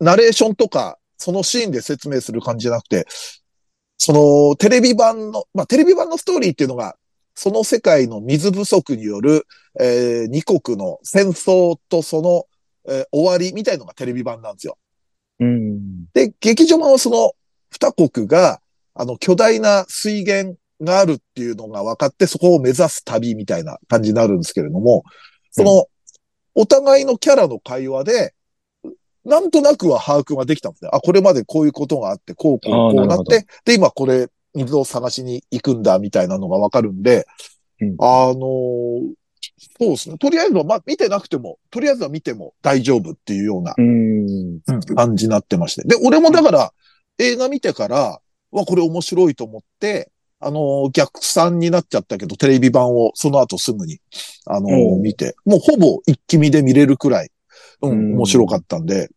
[0.00, 3.06] ナレーションとか、そのシーンで説明する感じじゃなくて、
[3.96, 6.96] そのテレビ版の、まあテレビ版のストーリーっていうのが、
[7.36, 9.46] その世界の水不足による、
[9.80, 12.46] えー二国の戦争とその、
[12.92, 14.76] えー終わりみたいのがテレビ版なんですよ。
[15.38, 16.06] うん。
[16.12, 17.32] で、劇場版はその
[17.74, 18.60] 二国が、
[18.94, 25.02] あの、巨大な水源があるっていうのが分かって、そこを目指す旅みたいな感じになるんですけれども、
[25.50, 25.86] その、
[26.54, 28.34] お互いのキャラの会話で、
[29.24, 30.90] なんとなくは把握ができたんですね。
[30.92, 37.26] あ、これまでこういうことがあって、こうこうこうなって、で、今これ、水を探しに行くんだ、みたいなのが分かるんで、
[37.80, 39.14] うんあのー
[39.78, 40.18] そうですね。
[40.18, 44.60] とりあえずは、まあ、見てなくても、とりあえずは見ても大丈夫っていうようなうん。
[44.96, 45.86] 感じになってまして。
[45.86, 46.72] で、俺もだから、
[47.18, 54.00] 映画見てから、わ、これ面白いと思って、あのー逆算になっちゃったけど、テレビ版をその後すぐに、
[54.46, 54.98] あのーう。
[54.98, 57.30] ん見て、もうほぼ一気見で見れるくらい、
[57.82, 58.14] うん、うん。
[58.16, 59.10] 面白かったんで、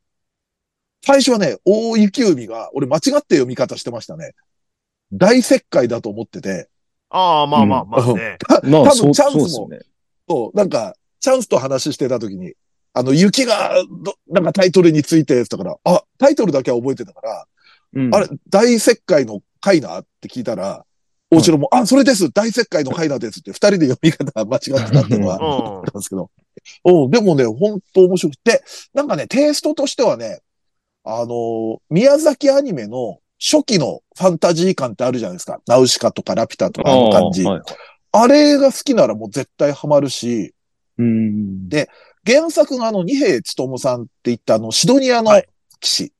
[1.05, 4.33] 最初はね、大雪海が、俺間違って読み方してましたね。
[5.11, 6.69] 大石灰だと思ってて、
[7.09, 8.37] ああ、まあまあまあね。
[8.63, 9.69] まあ、多分チャンスも
[10.29, 12.53] そうなんか、チャンスと話してた時に、
[12.93, 13.71] あの、雪が、
[14.03, 17.45] どなんかタイトルについて、だから、あ、タイトルだけは覚えてたから、
[17.97, 18.15] うん。
[18.15, 20.85] あれ、大石灰のカイナって聞いたら、
[21.29, 22.31] 大城も、あ、それです。
[22.31, 25.83] 大石灰のカイナですって、二人で読み方間違ってたっていうのはうん。
[25.83, 26.29] ですけど。
[26.85, 30.39] うん、でもね、本当面白くて、なんかね、テイストとしてはね、
[31.03, 35.61] あのー宮崎アニメの初期のファンタジー感ってあるじゃないですか。
[35.65, 37.43] ナウシカとかラピュタとかあの感じ。
[37.43, 37.61] あーはい。
[38.11, 40.53] あれが好きならもう絶対ハマるし、
[40.97, 41.69] うん。
[41.69, 41.89] で
[42.25, 45.47] 原作があの、二平努さんって言ったあの、シドニアのはい。
[45.79, 46.13] 騎士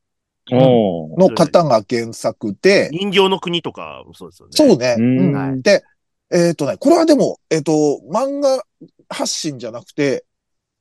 [0.55, 4.51] の方が原作で、人形の国とかもそうですよね。
[4.53, 4.95] そうね。
[4.97, 5.83] うんうんで、
[6.31, 8.63] えっ、とね、これはでも、えっ、と、漫画
[9.10, 10.25] 発信じゃなくて、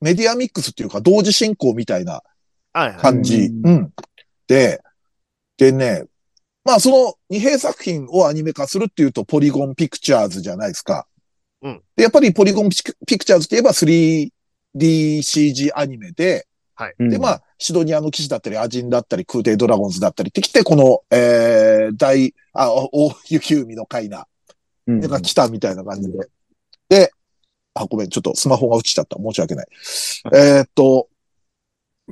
[0.01, 2.21] メディアミックスっていうか、同時進行みたいな
[2.73, 2.97] はいはい。
[2.97, 3.45] 感じ。
[3.45, 3.93] ううんん。
[4.47, 4.81] で、
[5.57, 6.05] でね、
[6.63, 11.07] まあその二平作品をアニメ化するっていうと、ポリゴンピクチャーズじゃないですか。
[11.61, 11.81] うん。
[11.95, 16.45] で、やっぱりポリゴンピクピクチャーズって言えば 3DCG アニメで、
[16.99, 24.27] うんで、まあ、シドニアの騎士だったり、アジンだったり、空挺ドラゴンズだったりってきて、この、えー、大、あ、 大雪海のカイナ
[24.85, 26.29] うんが来たみたいな感じで。
[26.89, 27.11] で、
[27.73, 29.17] あ、ごめん、ちょっとスマホが落ちちゃった。
[29.17, 29.67] 申し訳ない。
[30.33, 31.09] えーっと、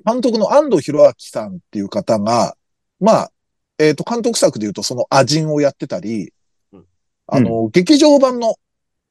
[0.06, 2.58] 監督の安藤博明さんっていう方が、
[3.00, 3.32] まあ、
[3.78, 6.34] えーっと、監督作で言うと、そのアジンをやってたり
[6.74, 6.86] うん、
[7.28, 8.56] あの、劇場版の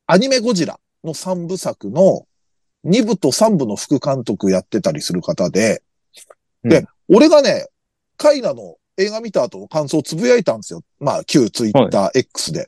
[0.07, 2.27] アニメゴジラの3部作の
[2.85, 5.83] 2部と3部の副監督やってたりする方で、
[6.65, 7.67] で、俺がね、
[8.17, 10.83] カイナの映画見た後の感想をつぶやいたんですよ。
[10.99, 12.61] まあ、旧ツイッター X で。
[12.61, 12.67] うん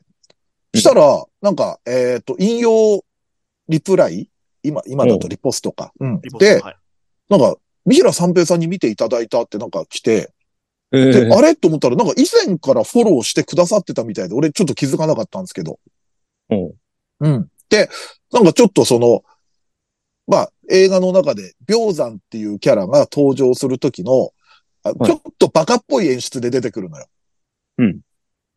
[0.75, 3.03] したら、なんか、えっ、と、引用
[3.67, 4.29] リプライ？
[4.61, 5.91] 今、今だとリポストか。
[5.99, 6.21] うん。
[6.37, 6.75] で、はい
[7.29, 7.55] なんか、
[7.85, 10.31] 三平三平さんに見ていただいたってなんか来て、
[10.91, 11.55] えで、ーあれ？
[11.55, 15.79] と思ったら、なんか以前からフォローしてくださってたみたいで、俺ちょっと気づかなかったんですけど。
[16.51, 16.73] うん
[17.21, 17.47] うん。
[17.69, 17.89] で、
[18.31, 19.23] なんかちょっとその、
[20.27, 24.31] まあ、映画の中で、氷山っていうキャラが登場するときの、
[24.83, 27.07] あはいちょっとバカっぽい演出で出てくるのよ。
[27.77, 27.99] うん。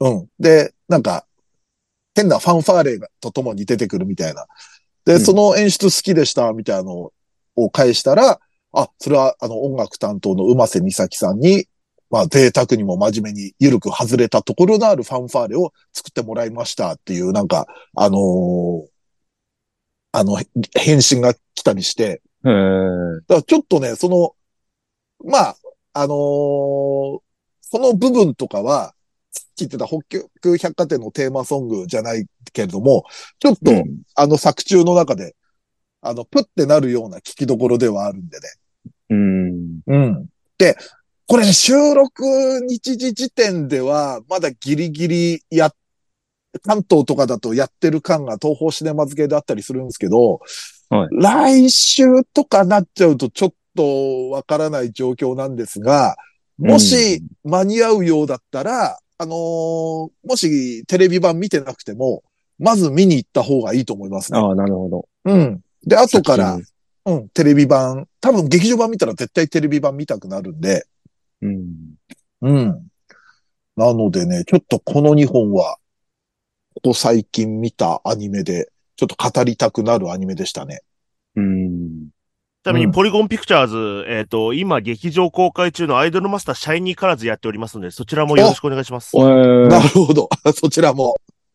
[0.00, 0.28] うん。
[0.38, 1.26] で、なんか、
[2.14, 4.46] 変なファンファーレと共に出てくるみたいな。
[5.04, 7.12] で、うんその演出好きでした、みたいなの
[7.56, 8.40] を返したら、
[8.72, 11.66] あ、それは、あの、音楽担当の馬瀬美咲さんに、
[12.10, 18.90] まあ、贅沢にも真面目に、ゆるく外れたところのあるファンファーレを作ってもらいましたっていう、なんか、あのー
[20.12, 20.38] あの、
[20.74, 24.34] 返信が来たりして、だからちょっとね、その、
[25.30, 25.56] まあ、
[25.92, 27.18] あのー
[27.72, 28.94] その部分とかは、
[29.30, 33.04] さっき言ってた北極百貨店のテーマソングじゃないけれども、
[33.38, 35.36] ちょっと、うんあの作中の中で、
[36.00, 38.48] あの、プってなるような聞きどころではあるんでね。
[39.10, 39.80] うん。
[39.86, 40.26] うん。
[40.58, 40.76] で、
[41.28, 42.24] これね、収録
[42.66, 45.72] 日時時点では、まだギリギリや、
[46.64, 50.40] 関東とかだとやってる感が東方シネマ付けであったりするんですけど、
[50.90, 56.16] はい来週とかなっちゃうとちょっとわからない状況なんですが、
[56.58, 62.22] もし間に合うようだったら、あのーもしテレビ版見てなくても、
[62.58, 64.38] まず見に行った方がいいと思いますね。
[64.38, 65.08] ああ、なるほど。
[65.24, 65.60] うん。
[65.86, 66.64] で、後から先、
[67.06, 70.84] うん、テレビ版、多分劇場版見たら絶対テレビ版見たくなるんで、
[71.40, 71.66] うん。
[72.42, 72.86] うん。
[73.76, 75.78] なのでね、ちょっとこの2本は、
[76.74, 80.82] ここ最近見たアニメで、ちょっと語りたくなるアニメでしたね。
[81.34, 82.10] うん。
[82.62, 89.16] ちなみに、うんポリゴンピクチャーズ、えっ、と、今、劇場公開中のアイドルマスターシャイニーカラーズやっておりますので、そちらもよろしくお願いします。
[89.16, 90.28] えーなるほど。
[90.54, 91.14] そちらも。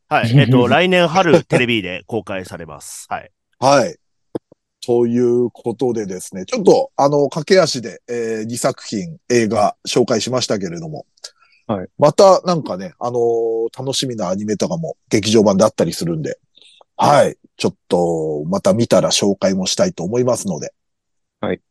[0.09, 0.35] はい。
[0.35, 3.05] えっ、と、 来年春、テレビで公開されます。
[3.09, 3.31] はい。
[3.59, 3.95] はい。
[4.83, 11.05] ということでですね、ちょっと、あの、駆け足で、え2作品、映画、紹介しましたけれども。
[11.67, 11.87] はい。
[11.99, 16.39] また、なんかね、あのー楽しみなアニメとかも劇場版であったりするんで、
[16.97, 17.37] はい。
[17.57, 20.73] ちょっと、また見たら紹介もしたいと思いますので。
[21.41, 21.61] はい。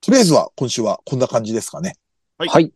[0.00, 1.96] とりあえずは、今週はこんな感じですかね。
[2.38, 2.72] はいはい。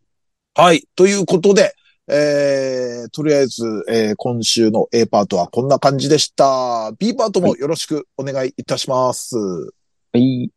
[0.55, 0.87] はい。
[0.95, 1.75] ということで、
[2.07, 6.91] えー、とりあえず、えー今週の A パートはこんな感じでした。
[6.99, 9.37] B パートもよろしくお願いいたします。
[9.37, 9.71] は
[10.15, 10.51] い。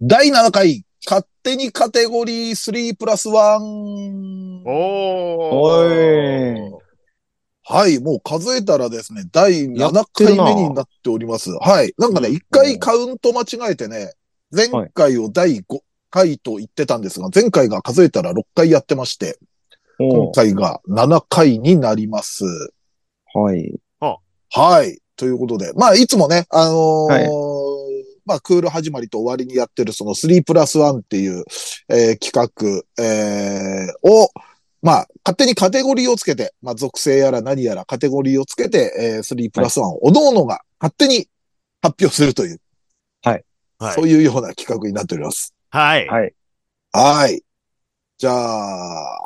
[0.00, 3.32] 第7回、勝手にカテゴリー3プラス1。
[4.66, 6.56] おおー。
[6.56, 6.72] い。
[7.62, 11.50] はい、もう数えたらですね、第7やってるな回目になっております。
[11.60, 11.94] はい。
[11.98, 14.12] なんかね、うん1回カウント間違えてね、
[14.50, 19.38] 前回を第5回と言ってたんですが、前回が数えたら6回やってまして、
[19.98, 22.44] 今お回が7回になります。
[23.34, 23.80] はい。
[24.52, 24.98] はい。
[25.16, 27.59] ということで、まあ、いつもね、あのーはい
[28.24, 31.44] まあ、クール始まりと終わりにやってるその3プラス1っていう、
[31.88, 34.30] えー企画、えーを、
[34.82, 41.28] まあ、勝手にカテゴリーをつけて、まあ、属性やら何やらカテゴリーをつけて、えー3プラス1を、おのおのが勝手に
[41.82, 42.60] 発表するという、
[43.22, 43.44] はい
[43.94, 45.54] そういうような企画になっております。
[45.70, 46.06] はい。
[46.06, 46.34] はい。
[46.92, 47.42] はい。
[48.18, 49.18] じゃあ、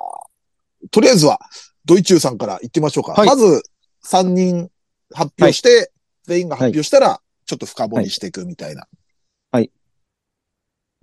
[0.92, 1.40] とりあえずは、
[1.84, 3.12] ドイチューさんから行ってみましょうか。
[3.14, 3.62] はいまず、
[4.06, 4.70] 3人
[5.12, 5.90] 発表して、
[6.24, 7.20] 全員が発表したら、
[7.54, 8.86] ちょっと深掘りしていくみたいな。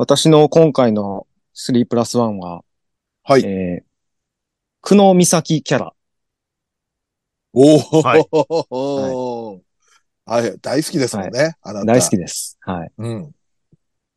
[0.01, 2.63] 私の今回の3プラス1は、
[3.21, 3.43] はい。
[3.45, 3.83] えー、
[4.81, 5.93] 久野美咲キャラ。
[7.53, 9.61] おはいお、
[10.25, 11.55] はい、大好きですもんね。
[11.61, 11.85] あなた。
[11.85, 12.57] 大好きです。
[12.61, 12.91] はい。
[12.97, 13.35] うん。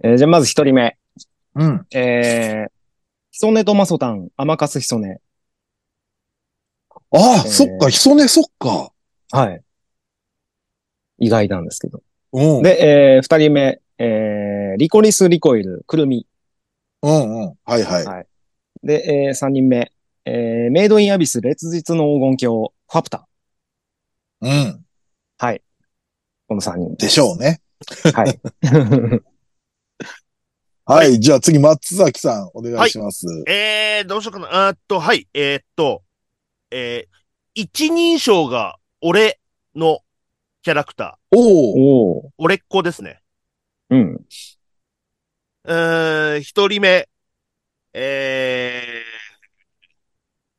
[0.03, 0.97] えーじゃあまず一人目。
[1.57, 1.87] うん。
[1.94, 2.73] えー、
[3.31, 5.20] ヒソネとマソタン、甘カスヒソネ。
[7.11, 8.90] ああ、えーそっか、ヒソネ、そっか。
[9.33, 9.62] はい。
[11.18, 12.03] 意外なんですけど。
[12.35, 12.62] うん。
[12.62, 13.81] で、えー、二人目。
[13.97, 16.27] えー、リコリスリコイル、くるみ。
[17.03, 17.55] うんうん。
[17.64, 18.05] はいはい。
[18.05, 18.27] はい
[18.83, 19.90] で、えー、三人目。
[20.27, 23.27] えー、メイドインアビス、烈日の黄金鏡、ファプタ。
[24.42, 24.85] うん。
[25.38, 25.62] はい。
[26.49, 26.94] この三人。
[26.97, 27.61] でしょうね。
[28.12, 28.40] はい。
[30.87, 31.18] はい。
[31.18, 33.27] じゃあ次、松崎さん、お願いします。
[33.49, 34.66] えー、どうしようかな。
[34.66, 35.27] あーっと、はい。
[35.33, 36.03] えーっと、
[36.70, 37.09] えー、
[37.55, 39.40] 一人称が俺
[39.75, 40.01] の
[40.64, 42.31] キャラクター、おお。
[42.38, 43.20] 俺っ子ですね。
[43.90, 44.14] うん。
[44.14, 47.07] うーん、一人目、
[47.92, 49.03] えー、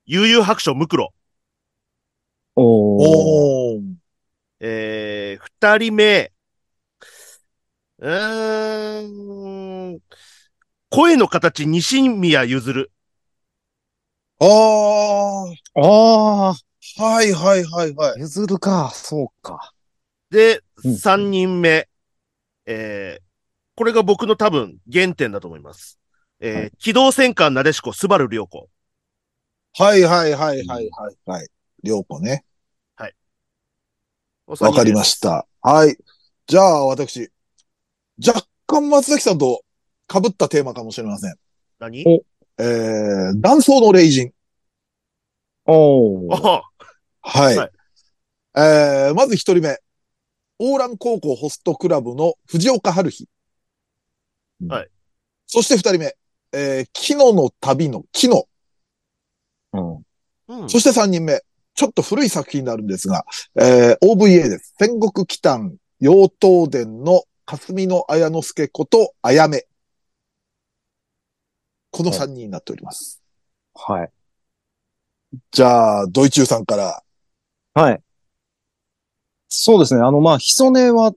[0.06, 1.12] 悠々白書ムクロ。
[2.56, 2.66] おー。
[2.66, 3.82] おお。
[4.60, 6.32] えー、二人目、
[7.98, 10.00] うーん、
[10.92, 12.92] 声の形、西宮ゆずる。
[14.40, 14.46] あ
[15.76, 15.82] あ。
[15.82, 16.56] あ
[16.98, 18.20] はいはいはいはいー、。
[18.20, 18.92] ゆずるか。
[18.94, 19.75] そうか。
[20.36, 21.88] でうん、三人目、
[22.66, 23.24] えー、
[23.76, 25.98] これが僕の多分原点だと思います。
[26.40, 28.70] えーはい機動戦艦なでしこ、スバル良子。
[29.78, 31.48] はいはいはいはいはいはい。
[31.84, 32.44] りょうこね。
[34.48, 35.20] わわかりまし。
[35.20, 35.48] た。
[35.62, 35.98] はい。
[36.46, 37.32] じゃあ、私、
[38.26, 39.64] 若干松崎さんと
[40.12, 41.36] 被ったテーマかもしれません。
[41.80, 42.04] 何？
[42.06, 42.22] お
[42.58, 44.32] えー、断層の霊人。
[45.66, 46.34] おー。
[46.36, 46.62] あ
[47.22, 47.58] はい。
[47.58, 47.72] はい
[48.58, 49.80] えー、まず一人目。
[50.60, 53.28] オーラン高校ホストクラブの藤岡春日。
[54.68, 54.90] はい。
[55.48, 56.16] そして二人目。
[56.54, 58.48] えー、木野の旅の木野。
[59.74, 59.96] うん。
[60.48, 60.70] うん。
[60.70, 61.42] そして3人目。
[61.74, 63.26] ちょっと古い作品になるんですが、
[63.60, 64.74] えー OVA です。
[64.80, 69.66] 戦国祈祷妖刀伝の霞の綾之助こと、あやめ。
[71.92, 73.22] この3人になっております。
[73.74, 74.12] はい。
[75.52, 77.04] じゃあ、ドイチューさんから。
[77.74, 78.02] はい。
[79.58, 80.02] そうですね。
[80.02, 81.14] あの、まあ、ヒソネは、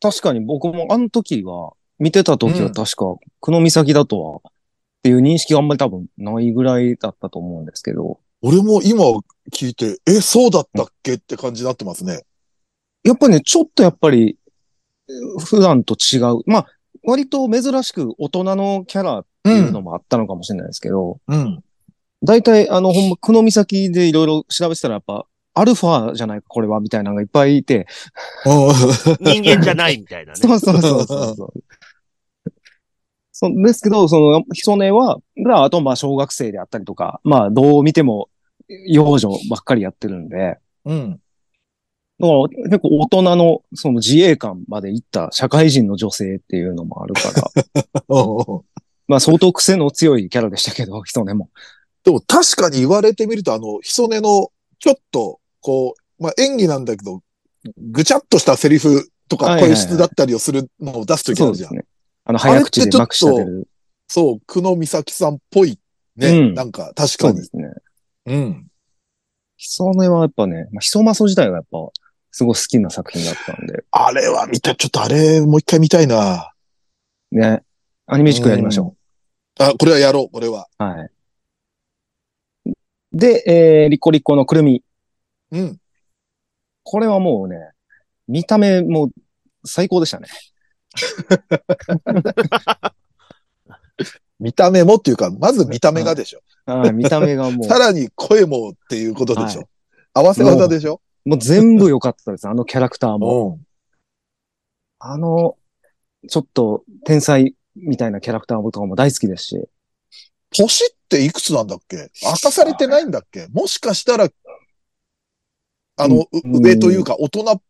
[0.00, 4.40] 確かに僕もあの時は、見てた時は確か、久野岬だとは、っ
[5.02, 9.04] ていう認識があんまり多分ないぐらいだったと思うんですけど、俺も今
[9.52, 12.22] 聞いて、え、そうだったっけって感じになってますね。
[13.04, 14.36] やっぱりね、ちょっとやっぱり、
[15.08, 16.42] えー普段と違う。
[16.46, 16.66] まあ、
[17.04, 21.62] 割と珍しく大人のキャラっていうのもあったのかもしれないですけど、うん。
[22.22, 27.86] 大体、あの、ほんま、久野岬でいろいろ調べてたらやっぱ、アルファじゃないか、これは、みたいなのがいっぱいいて、
[29.20, 30.38] 人間じゃないみたいなね。
[30.38, 31.52] そうそうそうそうそう。
[33.32, 38.28] そうですけど、その、ヒソネは、が、あと、まあ、小学生であったりとか、まあ、どう見ても、
[38.86, 41.20] 幼女ばっかりやってるんで、うん。
[42.20, 47.50] だから結構大人の、その自衛官まで行った社会人の女性っていうのもあるから、
[49.08, 51.50] まあ、相当癖の強いキャラでしたけど、ヒソネも。
[52.04, 57.22] でも確かに言われてみると、あの、ヒソネの、ちょっと、こう、まあ、演技なんだけど、
[57.78, 61.70] ぐちゃっとしたセリフとか声質だったりをするのを出すときあるじゃん。
[61.70, 61.86] そうですね。
[62.24, 63.68] あの、早口でまくし立てる。
[64.08, 65.78] そう、久野美咲さんっぽい
[66.16, 66.28] ね。
[66.28, 67.42] うんなんか、確かにそうで。
[67.44, 67.70] すね。
[68.26, 68.66] うん。
[69.56, 71.78] ヒソネはやっぱね、まあ、ヒソマソ自体がやっぱ、
[72.30, 76.52] すごい好きな作品だったんで、あれは見た、ちょっとあれ、もう一回見たいな。
[77.30, 77.62] ね。
[78.06, 78.96] アニメ軸やりましょ
[79.58, 80.66] あ、これはやろう、これは。
[80.78, 80.82] う。
[80.82, 81.10] はい。
[83.12, 84.82] で、えー、リコリコのくるみ。
[85.52, 85.78] うん。
[86.82, 87.56] これはもうね、
[88.26, 89.10] 見た目も
[89.64, 90.28] 最高でしたね。
[94.40, 96.40] 見た目もっていうか、まず見た目がでしょ。
[96.66, 99.60] はい、見た目がもう、さらに声もっていうことでしょ。
[99.60, 99.68] はい
[100.14, 101.00] 合わせ技でしょ。
[101.24, 102.46] もう全部良かったです。
[102.46, 103.58] あのキャラクターも。
[103.58, 103.66] うん。
[104.98, 105.56] あの、
[106.28, 109.68] ちょっと天才みたいなキャラクターとかも大好きですし。
[110.50, 112.10] 年っていくつなんだっけ？
[112.22, 113.46] 明かされてないんだっけ？
[113.52, 114.28] もしかしたら、
[116.02, 117.60] あの、ううん上というか、大人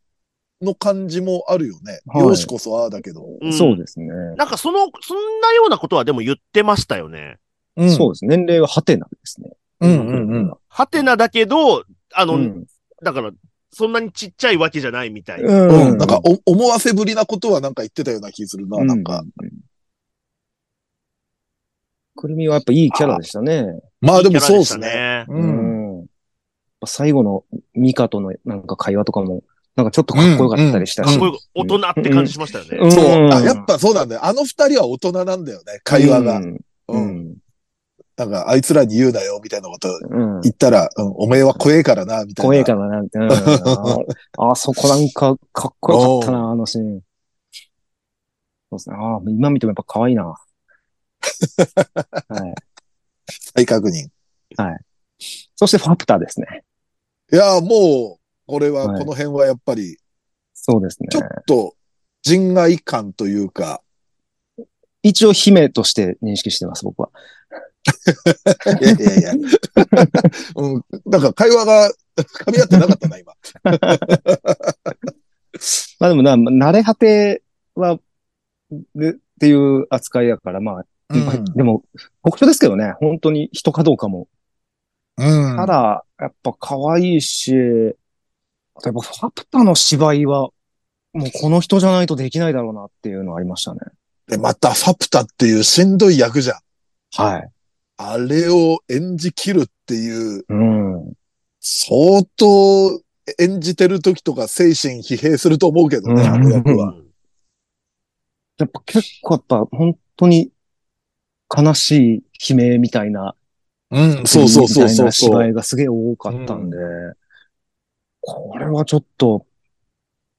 [0.63, 2.01] の感じもあるよね。
[2.07, 3.25] はい容姿こそああだけど。
[3.41, 4.09] うんそうですね。
[4.37, 7.39] なんかその、そんなようなことはでも言ってましたよね。
[7.77, 8.25] うそうです。
[8.27, 9.51] 年齢はハテナですね。
[9.81, 10.55] うんうんうん。
[10.69, 12.65] ハテナだけど、あの、うん。
[13.03, 13.31] だから、
[13.73, 15.67] そんなにちっちゃいわけじゃないみたいな。
[15.67, 15.99] うん。
[15.99, 19.21] なんか、お、思わせぶりなことはなんか言ってたような気するな、なんか。。
[19.21, 19.51] うう。
[22.15, 23.67] くるみはやっぱいいキャラでしたね。
[24.01, 25.25] まあでもそうですね。
[25.29, 25.35] う。
[25.35, 25.82] うん
[26.87, 29.43] 最後のミカとのなんか会話とかも、
[29.77, 31.11] なんかちょっとかっこよかったりしたし。
[31.11, 32.79] かっこよく大人って感じしましたよね。
[32.79, 33.05] うんそう。
[33.31, 34.25] あ、やっぱそうなんだよ。
[34.25, 36.39] あの二人は大人なんだよね、会話が。
[36.39, 36.55] うん。
[36.55, 36.59] う。
[36.89, 37.37] うんん。
[38.17, 39.93] なんか、あいつらに言うなよ、みたいなことう
[40.39, 40.41] ん。
[40.43, 42.49] 言ったら、うん、おめえは怖えからな、みたいな。
[42.49, 43.35] 怖えからな、みたいな。
[44.39, 47.01] ああそこなんかかっこよかったな、あのシーン。
[48.71, 48.97] そうですね。
[48.99, 50.25] ああ、今見てもやっぱ可愛いな。
[50.25, 50.37] は
[52.49, 52.55] い。
[53.55, 54.11] 再確認。
[55.57, 56.65] そしてファプターですね。
[57.33, 59.97] いや、もう、これは、はいこの辺はやっぱり、
[60.53, 61.21] そうですねちょ。
[61.21, 61.75] っと、
[62.23, 63.83] 人外感というか、
[65.03, 67.11] 一応姫として認識してます、僕は。
[68.81, 69.33] いやいやいや。
[70.57, 73.33] うん、なんか会話が噛み合ってなかったな、今。
[75.99, 77.43] まあでもな、慣れ果て
[77.75, 77.99] は、
[78.95, 81.45] でっていう扱いだから、まあ、うん。
[81.57, 81.83] でも、
[82.25, 84.29] 特徴ですけどね、本当に人かどうかも。
[85.19, 85.57] うん。
[85.57, 87.55] ただ、やっぱ可愛いし、
[88.75, 90.51] あとやっぱファプタの芝居は、
[91.13, 93.81] もうこの人じゃないとできないだろうなっていうのはありましたね。
[94.29, 96.59] で、また、ファプタっていうしんどい役じゃん。
[97.23, 97.51] はい。
[97.99, 101.13] あれを演じ切るっていう、うん。
[101.61, 103.01] 相当
[103.39, 106.97] 演じてる時とか精神疲弊すると思うけどね、うんあの役は。
[108.59, 110.51] やっぱ結構やっぱ本当に
[111.55, 113.35] 悲しい悲鳴みたいな、
[113.93, 115.49] うん、そうそうそうそうそみたいな芝う。
[115.51, 116.77] 居がすげえ多かったんで、
[118.21, 119.47] これはちょっと、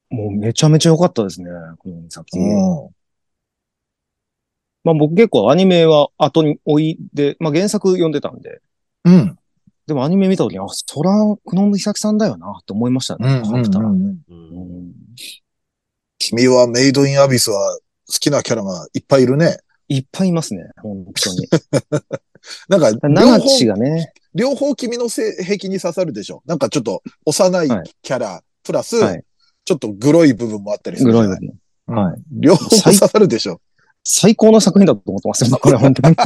[0.09, 2.41] もうめちゃめちゃ良かったですね、この作品。
[2.41, 2.89] うん
[4.85, 8.61] まあ僕結構アニメは後に追いで、まあ原作読んでたんで、
[9.05, 9.37] うん。
[9.87, 11.11] でもアニメ見た時に、あ、そら、
[11.45, 13.27] 久野美咲さんだよな、って思いましたね。
[13.27, 14.93] うんファプターうんうんうんうん
[16.19, 17.77] 君はメイドインアビスは
[18.07, 19.57] 好きなキャラがいっぱいいるね。
[19.89, 21.47] いっぱいいますね、本当に。
[22.67, 26.41] なんか、両長方地がね、両方君の性癖に刺さるでしょ。
[26.45, 29.23] なんかちょっと幼いはいキャラ、プラス、はい
[29.65, 31.13] ちょっとグロい部分もあったりする。
[31.13, 31.53] グロい部分。
[31.87, 33.59] うんはい両方刺さるでしょ。
[34.03, 36.15] 最高の作品だと思ってますよ、これ本当に。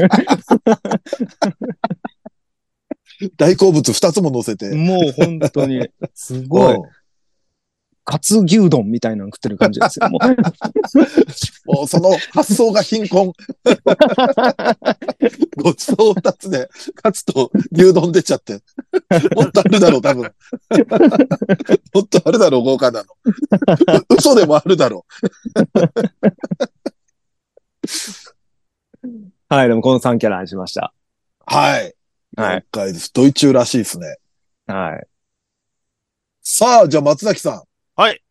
[3.38, 4.76] 大好物二つも乗せて。
[4.76, 6.84] もう本当に、すごいうん。
[8.10, 10.08] カツ牛丼みたいなの食ってる感じですよ。
[10.10, 10.28] もう
[11.76, 13.34] もうその発想が貧困。
[15.62, 18.62] ごちそう二つで、カツと牛丼出ちゃって。
[19.36, 20.24] もっとあるだろう、多分。
[20.24, 20.30] も
[22.02, 23.08] っとあるだろう、豪華なの。
[24.18, 25.06] 嘘でもあるだろ
[29.50, 30.94] はい、でもこの3キャラにしました。
[31.42, 31.44] う。
[31.54, 31.94] はい。
[32.38, 33.12] はい了解です。
[33.14, 34.16] ドイツらしいですね。
[34.66, 35.06] はい。
[36.42, 37.66] さあ、じゃあ松崎さ
[38.00, 38.22] はい。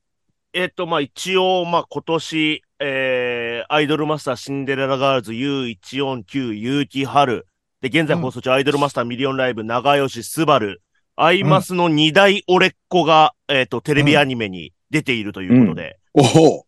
[0.53, 7.49] えっ、と、まあ、一応、まあ、今年、えー、アイドルマスターシンデレラガールズ U149 結城春。
[7.81, 10.83] で、現在放送中、アイドルマスターミリオンライブ長吉スバル。
[11.17, 16.21] アイマスの二大オレっ子が、えっ、と、テレビアニメに出ているということで、ん。
[16.21, 16.67] おお。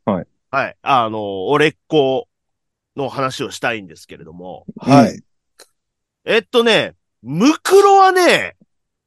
[0.51, 0.77] はい。
[0.83, 2.27] あの、オレっ子
[2.97, 4.67] の話をしたいんですけれども。
[4.77, 5.23] はい。
[6.25, 8.57] えっとね、ムクロはね、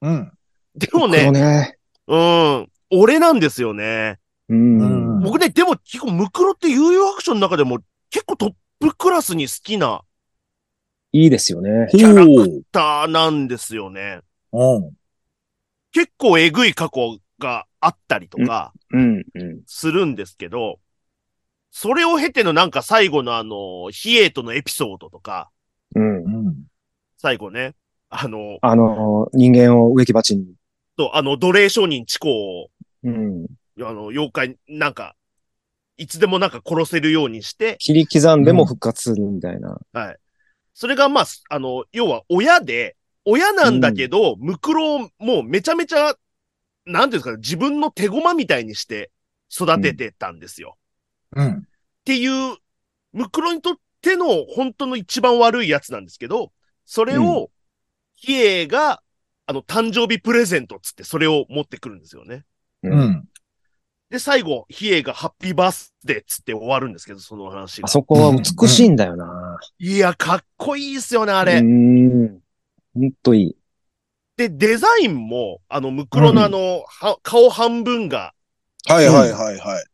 [0.01, 0.31] うん。
[0.75, 1.77] でもね、ね。
[2.07, 4.19] うん、俺なんですよね。
[4.49, 5.21] うん。
[5.21, 7.79] 僕ね、でも結構ムクロって悠々白書の中でも
[8.09, 10.01] 結構トップクラスに好きな
[11.13, 11.87] いいですよね。
[11.91, 14.21] キャラクターなんですよね。
[14.53, 14.91] うん。
[15.91, 18.73] 結構えぐい過去があったりとか。
[19.65, 20.79] するんですけど、
[21.71, 25.49] それを経てのなんか最後のあの、ヒエとのエピソードとか、
[25.95, 26.23] うん。
[26.23, 26.55] うん。
[27.17, 27.75] 最後ね、
[28.09, 30.53] あの、あの、人間を植木鉢に。
[30.97, 32.69] と、あの、奴隷商人チコを、
[33.03, 33.45] うん。
[33.79, 35.15] あの、妖怪、なんか、
[35.97, 39.79] いつでもなんか殺せるようにして、切り刻んでも復活するみたいな。
[39.93, 40.17] はい。
[40.73, 42.95] それがまあ、あの、要は親で、
[43.25, 46.15] 親なんだけど、ムクロをもうめちゃめちゃ、
[46.85, 49.11] なんていうんですかね、自分の手駒みたいにして
[49.53, 50.77] 育ててたんですよ。
[51.35, 51.51] うん。
[51.51, 51.61] っ
[52.03, 52.57] ていう、
[53.13, 56.51] ムクロにとっての本当の一番悪いやつなんですけど、
[56.85, 57.51] それを、
[58.15, 59.03] ヒエが、
[59.45, 62.43] あの、誕生日プレゼントっつってそれを持ってくるんですよね。
[62.83, 63.27] ううんん。
[64.09, 67.87] で、最後、ヒエがハッピーバースデーっつって終わるんですけど、その話があ。
[67.87, 69.57] そこは美しいんだよな。
[69.79, 71.59] いや、かっこいいっすよね、ああれ。
[71.59, 72.39] うん。
[72.93, 73.55] ほんといい。
[74.35, 78.33] で、デザインも、あの、ムクロのあの、は顔半分が、
[78.87, 79.85] はいはいはいはい。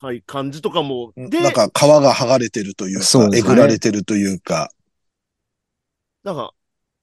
[0.00, 4.70] はい、感じとかも、で、なんか皮が剥がれてるというか、そうねえぐられてるというか。
[6.22, 6.54] なんか、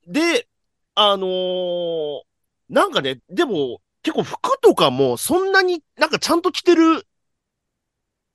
[0.08, 0.48] で、
[0.96, 2.22] あのー
[2.68, 7.08] なんかね、でも、結構服とかも、そんなになんかちゃんと着てる、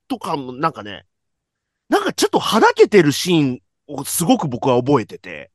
[0.09, 1.05] とかも、なんかね、
[1.87, 5.49] なんかちょっとはだけてるシーンをすごく僕は覚えてて、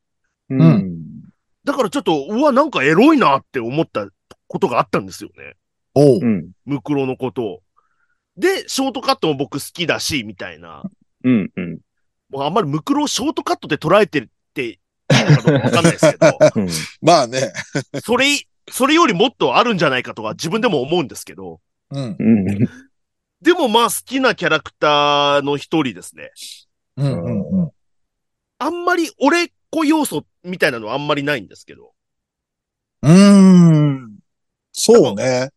[0.48, 1.22] うん。
[1.64, 4.08] だからちょっと、うわ、なんかエロいなって思った
[4.46, 5.54] ことがあったんですよね。
[5.94, 6.24] おうう。
[6.26, 6.50] ん。
[6.64, 7.62] ムクロのことを。
[8.38, 10.82] で、ショートカットも僕好きだし、みたいな。
[11.24, 11.50] うん。
[11.54, 11.78] うん。
[12.30, 14.78] もうあんまりムクロをショートカットで捉えてるっていい
[15.10, 16.68] のかどうかわかんないですけど、 うん。
[17.02, 17.52] まあね。
[18.02, 18.26] それ、
[18.70, 21.60] それよりもっとあるんじゃないかとは自分でも思うんですけど、
[21.90, 22.16] うん。
[22.18, 22.46] うん。
[23.40, 26.32] でもまあ好きなキャラクターの一人ですね。
[26.96, 27.70] うんうんうん。
[28.58, 31.92] あんまり俺っ子要素みたいなのはあんまりないんですけど、
[33.02, 34.18] うーん。
[34.72, 35.50] そうね。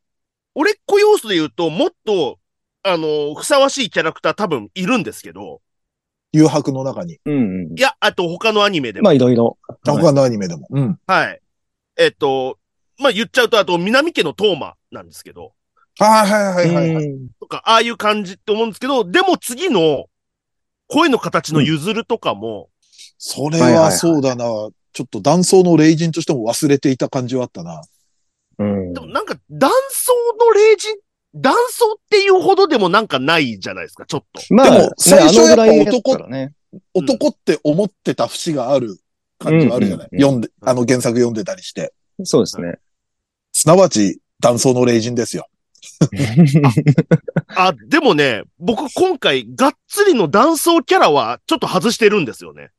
[0.53, 2.39] 俺っ子要素で言うともっと、
[2.84, 5.62] あの、ふさわしいキャラクター多分いるんですけど、
[6.32, 7.20] 誘白の中に。
[7.26, 7.74] うん。
[7.78, 9.05] いや、あと他のアニメでも。
[9.05, 9.57] まあ、いろいろ。
[9.84, 10.68] 他のアニメでも。
[10.70, 10.99] うん。
[11.07, 11.41] はい。
[11.97, 12.59] えっと、
[13.00, 15.54] まあ言っちゃうと、あと南家のトーマなんですけど、
[15.97, 17.06] はいはいはいはいはい。
[17.06, 20.06] うんとか、ああいう感じって思うんですけど、でも次の
[20.88, 22.70] 声の形の譲るとかも、
[23.18, 24.45] それはそうだな。
[24.91, 27.82] ちょっと断層の霊人としても忘れていた感じはあったな。
[28.58, 30.14] うんでもなんか断層
[30.45, 30.97] の霊人、
[31.36, 34.54] 断層っていうほどでもなんかないじゃないですか、ちょっと。
[34.54, 36.54] まあ、でもね最初やっぱ男ね。
[36.93, 38.97] 男って思ってた節がある
[39.38, 41.93] 感じはあるじゃない、うんうんうん読んで、あの原作読んでたりして。
[42.24, 42.80] そうですね。
[43.60, 45.45] すなわち断層の霊人ですよ。
[47.57, 52.70] あ、でもね、僕今回がっつりの断層キャラはちょっと外してるんですよね。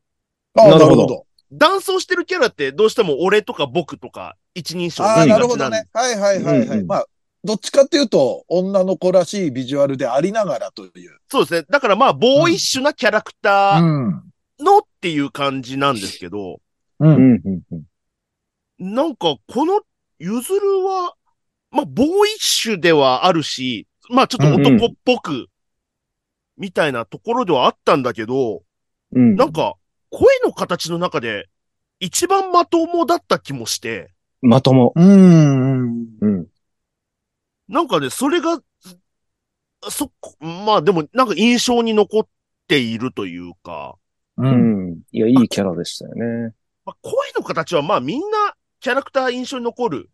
[0.57, 1.27] ああ、なるほど。
[1.51, 5.87] 断層してるキャラってどうしても俺とか僕とか一人称あなるほどね。
[5.93, 6.67] はいはいはいはい。
[6.67, 7.05] うんうんまあ、
[7.43, 11.19] どっちかっていうと、女の子らしいビジュアルでありながらという。
[11.29, 11.65] そうですね。
[11.69, 14.23] だからまあ、ボーイッシュなキャラクターん。
[14.59, 16.59] のっていう感じなんですけど、
[16.99, 17.07] う。
[17.07, 17.41] うんん。
[17.45, 17.83] うんうん
[18.83, 19.81] なんか、この
[20.23, 21.15] ゆずるは、
[21.71, 25.47] まあ、ボーイッシュではあるし、まあ、ちょっと男っぽく、
[26.57, 28.61] みたいなところではあったんだけど、
[29.13, 29.35] うん。
[29.35, 29.73] なんか、
[30.11, 31.49] 声の形の中で、
[31.99, 34.11] 一番まともだった気もして、
[34.41, 34.93] まとも。
[34.95, 36.05] うん。
[36.21, 36.47] うん。
[37.67, 38.61] なんかね、それが、
[39.89, 42.27] そこ、まあでも、なんか印象に残っ
[42.67, 43.95] ているというか、
[44.37, 44.43] う。
[44.43, 45.01] うんん。
[45.11, 46.53] いや、いいキャラでしたよね。
[46.85, 48.37] まあ、声の形はまあみんな
[48.81, 50.09] キャラクター印象に残る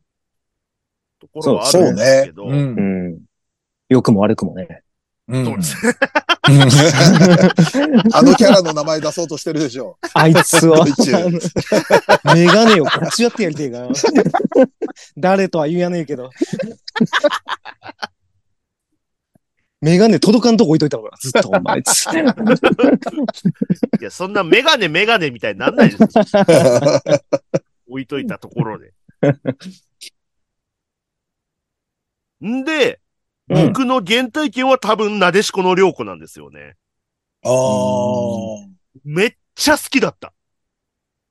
[1.20, 2.50] ところはあるんですけど、う。
[2.50, 2.76] うん
[3.14, 3.18] ん。
[3.88, 4.84] 良くも悪くもね。
[5.30, 5.76] うんそうです。
[8.14, 9.98] あのキャラの名前出そうとしてるでしょ。
[10.14, 10.86] あいつは
[12.34, 13.88] メガネをこっちやってやりてえかな。
[15.18, 16.30] 誰とは言わねえけど。
[19.82, 21.82] メガネ届かんとこ置いといたから、ずっと、お前。
[21.84, 22.10] つい
[24.02, 26.08] や、そんなメガネメガネみたいになんないですよ。
[27.98, 28.94] 置いといたところで。
[32.46, 33.08] んで、うん
[33.50, 36.76] 僕の原体験は多分、なでしこの良子なんですよね。
[37.46, 37.52] ああ。
[39.06, 40.34] めっちゃ好きだった。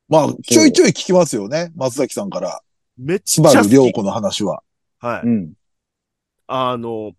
[0.09, 1.73] まあ、ちょいちょい聞きますよね。
[1.77, 2.63] 松崎さんから。
[2.97, 3.55] めっちスゃ好き。
[3.55, 4.63] バル良子の話は。
[4.99, 5.27] はい。
[5.27, 5.53] うん。
[6.47, 7.13] あの、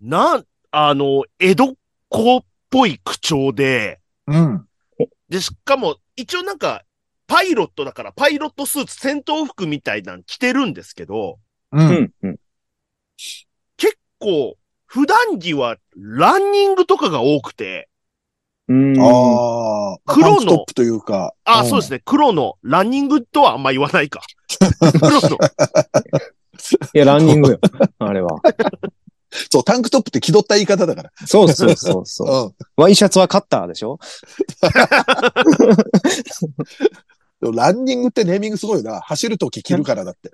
[0.00, 1.74] なん、あの、江戸っ
[2.08, 4.64] 子っぽい口調で、うん。
[5.28, 6.84] で、しかも、一応なんか、
[7.28, 11.38] パイロットだから、パイロットスーツ、戦闘服みたいなの着てるんですけど、
[11.72, 11.78] う。
[11.78, 12.10] うんん。
[12.22, 12.36] うん。
[13.76, 14.56] 結構、
[14.86, 17.88] 普段着はランニングとかが多くて、
[18.68, 18.94] うん。
[19.00, 19.98] ああ。
[20.06, 21.34] 黒のタンクトップというか。
[21.44, 21.98] あ、そうですね。
[21.98, 24.22] ね、黒のランニングとはあんま言わないか。
[25.00, 25.38] 黒の、
[26.94, 27.58] いや、ランニングよ。
[27.98, 28.40] あれは。
[29.50, 31.12] そう、タンクトップって気取った言い方だから。
[31.26, 32.28] そうそうそうそう。
[32.48, 32.52] うん。
[32.76, 33.98] ワイシャツはカッターでしょ？
[37.40, 39.00] でもランニングってネーミングすごいな。
[39.00, 40.32] 走るとき着るからだって。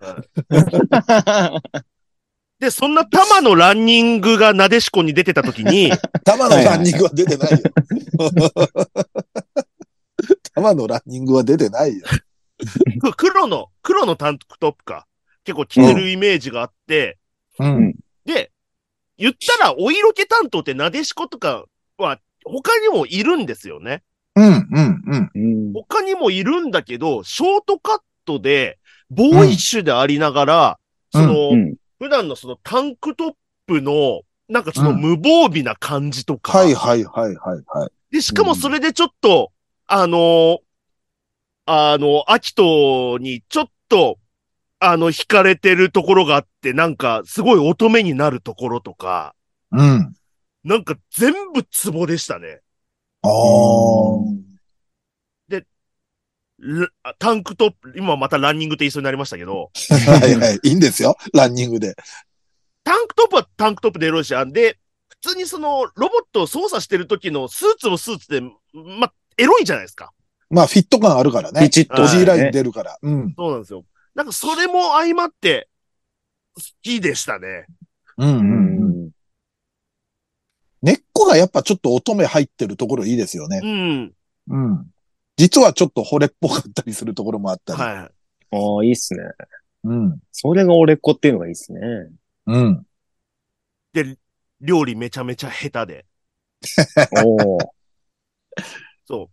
[2.60, 5.90] で、そんな玉のランニングがなでしこに出てた時に、
[6.24, 7.58] 玉のランニングは出てないよ。
[10.54, 12.06] 玉のランニングは出てないよ。
[13.00, 15.06] く黒の、黒のタンクトップか。
[15.44, 17.18] 結構着てるイメージがあって、
[17.58, 17.94] ううんん。
[18.24, 18.50] で、
[19.18, 21.66] 言ったらお色気担当ってなでしことか
[21.98, 24.02] は他にもいるんですよね。
[24.36, 25.30] うん、うん、うん。
[25.34, 25.38] う
[25.70, 25.72] ん。
[25.72, 28.78] 他にもいるんだけど、ショートカットで、
[29.10, 30.78] ボーイッシュでありながら、
[31.14, 31.74] うんその、うん。
[32.00, 33.34] 普段のそのタンクトッ
[33.66, 37.90] プの、なんかその無防備な感じとか、はい、はい、はい、はい、はい。
[38.10, 39.52] で、しかもそれでちょっと、
[39.86, 40.58] あのー
[41.66, 44.18] あの、アキトにちょっと、
[44.80, 49.34] あの、惹かれてるところがあって、なんか、すごい乙女になるところとか、
[49.72, 50.14] うん。
[50.62, 52.60] なんか全部ツボでしたね。
[53.24, 54.34] ああ。
[56.58, 60.60] ラタンクトップ、今またランニングって言いそうになりましたけど、はい、はい。
[60.62, 61.16] いいんですよ。
[61.34, 61.94] ランニングで。
[62.84, 68.40] タンクトップはタンクトップでエロいし、あんで、普通にその、ロボットを操作してる時のスーツもスーツで、
[68.72, 70.12] ま、エロいじゃないですか。
[70.48, 71.70] まあ、フィット感あるからねピ。
[71.70, 72.98] チッとボディーラインね出るから。
[73.02, 73.34] うん。
[73.36, 73.84] そうなんですよ。
[74.14, 75.68] なんかそれも相まって、
[76.54, 77.66] 好きでしたね。
[78.16, 79.10] うん、う、うんうん。
[80.84, 80.86] ん。
[80.86, 83.66] 根っこがやっぱちょっと乙女入ってるところいいですよねう。
[83.66, 84.14] ん。
[84.48, 84.86] うん。
[85.36, 87.80] 実はちょっと惚れっぽかったりするところもあったり。
[87.80, 87.92] はい。
[87.96, 88.08] あ
[88.80, 89.20] あ、いいっすね。
[89.84, 90.18] うん。
[90.30, 91.80] それが俺っ子っていうのがいいっすね。
[92.46, 92.86] うん。
[93.92, 94.16] で、
[94.60, 96.06] 料理めちゃめちゃ下手で。
[97.24, 97.58] おお。
[99.06, 99.28] そう。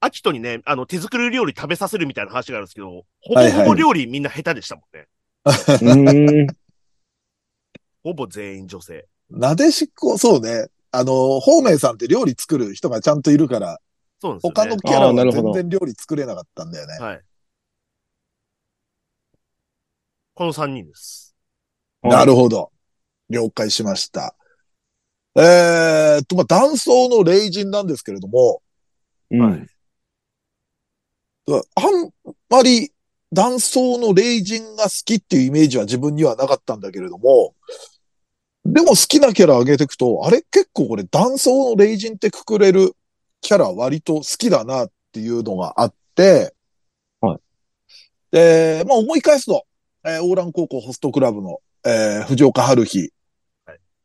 [0.00, 5.06] アキトにね、あの、手作り料理食べさせるみたいな話があるんですけど、ほぼはいはいほぼ料理みんな下手でしたもんね。
[5.44, 6.46] うーん。
[8.02, 9.06] ほぼ全員女性。
[9.30, 10.66] なでしこ、そうね。
[10.92, 13.78] あの、方明さんって料理作る人がちゃんといるから、
[14.20, 14.54] そうですよ、ね。
[14.54, 16.98] 他のキャラは全然料理作れなかったんだよね。
[17.04, 17.20] はい。
[20.34, 21.34] この3人です。
[22.02, 22.70] なるほど。
[23.30, 24.36] 了解しました。
[25.34, 28.62] えーっと、まあ、断層の霊人なんですけれども、
[29.30, 29.40] うん。
[29.40, 29.66] はい
[31.48, 32.10] あん
[32.48, 32.92] まり
[33.32, 37.54] 断層の霊人が好きっていうイメージは自分にはなかったんだけれども、
[38.64, 42.94] でも好きなキャラ上げていくと、あれ結構これ断層の霊人ってくくれる
[43.40, 46.54] キャラ割と好きだなっていうのがあって、
[47.20, 47.38] はい。
[48.30, 49.66] で、まあ思い返すと、
[50.04, 53.12] えー、オーラン高校ホストクラブの、えー藤岡春日。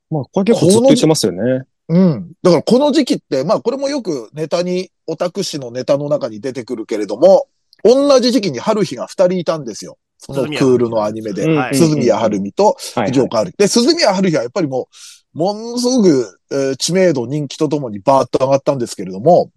[0.10, 1.66] まあ、これ結構ずっと言ってますよね。
[1.90, 2.32] うん。
[2.42, 7.48] だからこの時期って、まあこれもよくネタに、オタク誌のネタの中に出てくるけれども、
[7.84, 9.98] 同じ時期に春日が二人いたんですよ。
[10.18, 11.44] そのクールのアニメで。
[11.74, 13.58] 鈴宮春美とはい藤岡春日。
[13.58, 14.88] で、鈴宮春日はやっぱりも
[15.36, 19.52] う、ものすごく、えー知名度、人気とともにバーッと上がったんですけれども、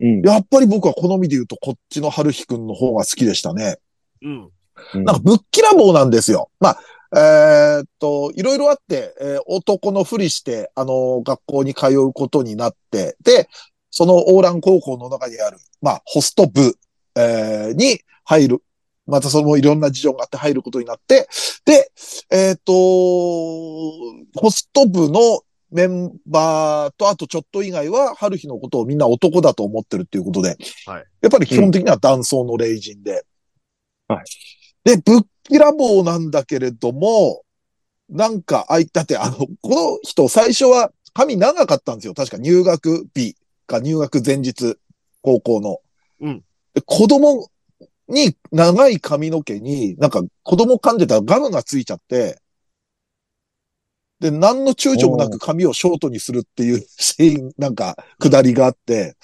[0.00, 0.22] うん。
[0.22, 3.76] やっぱり僕は好みで言うとこっちの春日くんの方が好きでしたね。
[4.22, 4.50] うん。
[4.94, 6.50] なんかぶっきらぼうなんですよ。
[6.58, 6.78] まあ、
[7.16, 13.48] えーっと、いろいろあって、えー男のふりして、あの、学校に通うことになって、で、
[13.90, 16.76] そのオーラン高校の中にある、まあ、ホスト部、
[17.16, 18.62] えーに入る。
[19.10, 21.28] またそのいろんな事情があって入ることになって、
[21.64, 21.90] で、
[22.30, 22.72] えーっと、
[24.40, 25.20] ホスト部の
[25.70, 30.56] メンバーと、あとちょっと以外は、春日のことをみんな男だと思ってるっていうことで、
[30.86, 33.24] はいやっぱり基本的には男装の霊人で、
[34.08, 34.24] はい
[34.84, 37.42] で、ぶっきらぼうなんだけれども、
[38.08, 42.14] なんか、あい、だってあの、この人最初は髪長かったんですよ。
[42.14, 43.36] 確か入学日
[43.66, 44.76] か入学前日、
[45.22, 45.78] 高校の。
[46.20, 47.48] うんで子供
[48.10, 52.38] に長い髪の毛に、なんか子供噛んでたらガムがついちゃって、
[54.20, 59.16] で、何の躊躇もなく髪をショートにするっていうシーン、なんか、下りがあって、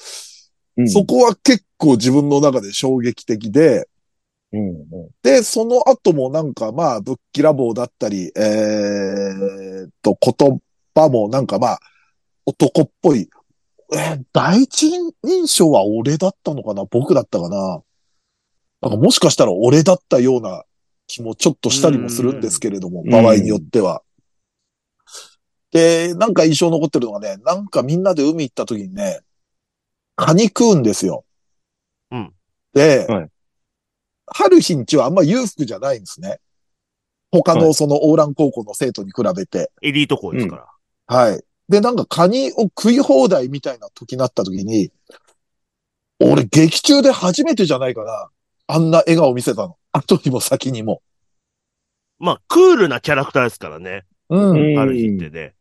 [0.78, 0.88] うん。
[0.88, 3.88] そこは結構自分の中で衝撃的で、
[4.52, 4.86] うんうん。
[5.22, 10.60] で、その後もなんかまあ、ぶっきらぼうだったり、えーっと、言
[10.94, 11.80] 葉もなんかまあ、
[12.46, 13.28] 男っぽい。
[13.92, 14.90] えー第一
[15.24, 16.84] 印象は俺だったのかな？
[16.86, 17.82] 僕だったかな？
[18.82, 20.64] なんかもしかしたら俺だったような
[21.06, 24.02] 気もちょっとしたりもするんですけれども、ん場合によっては。
[25.72, 29.20] で、なんか印象残ってるのがね、なんかみんなで海行った時にね、
[30.14, 31.24] カニ食うんですよ。
[32.10, 32.32] うん。
[32.72, 33.30] で、はい
[34.26, 36.38] 春日んちはあんま裕福じゃないんですね。
[37.30, 39.70] 他はのそのオーラン高校の生徒に比べて。
[39.82, 40.66] エリート校ですから。
[41.06, 41.44] はい。
[41.68, 44.90] で、なんかカニを食い放題みたいな時になった時に、
[46.20, 48.30] 俺劇中で初めてじゃないかな。
[48.66, 49.76] あんな笑顔見せたの？
[49.92, 51.02] 後にも先にも。
[52.18, 54.04] まあ、クールなキャラクターですからね。
[54.28, 54.72] うん。
[54.72, 55.54] うんある日ってね。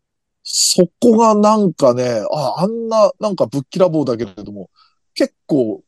[0.43, 4.70] そこがなんかね、あ、あんな、なんかぶっきらぼうだけれども、
[5.14, 5.84] 結構、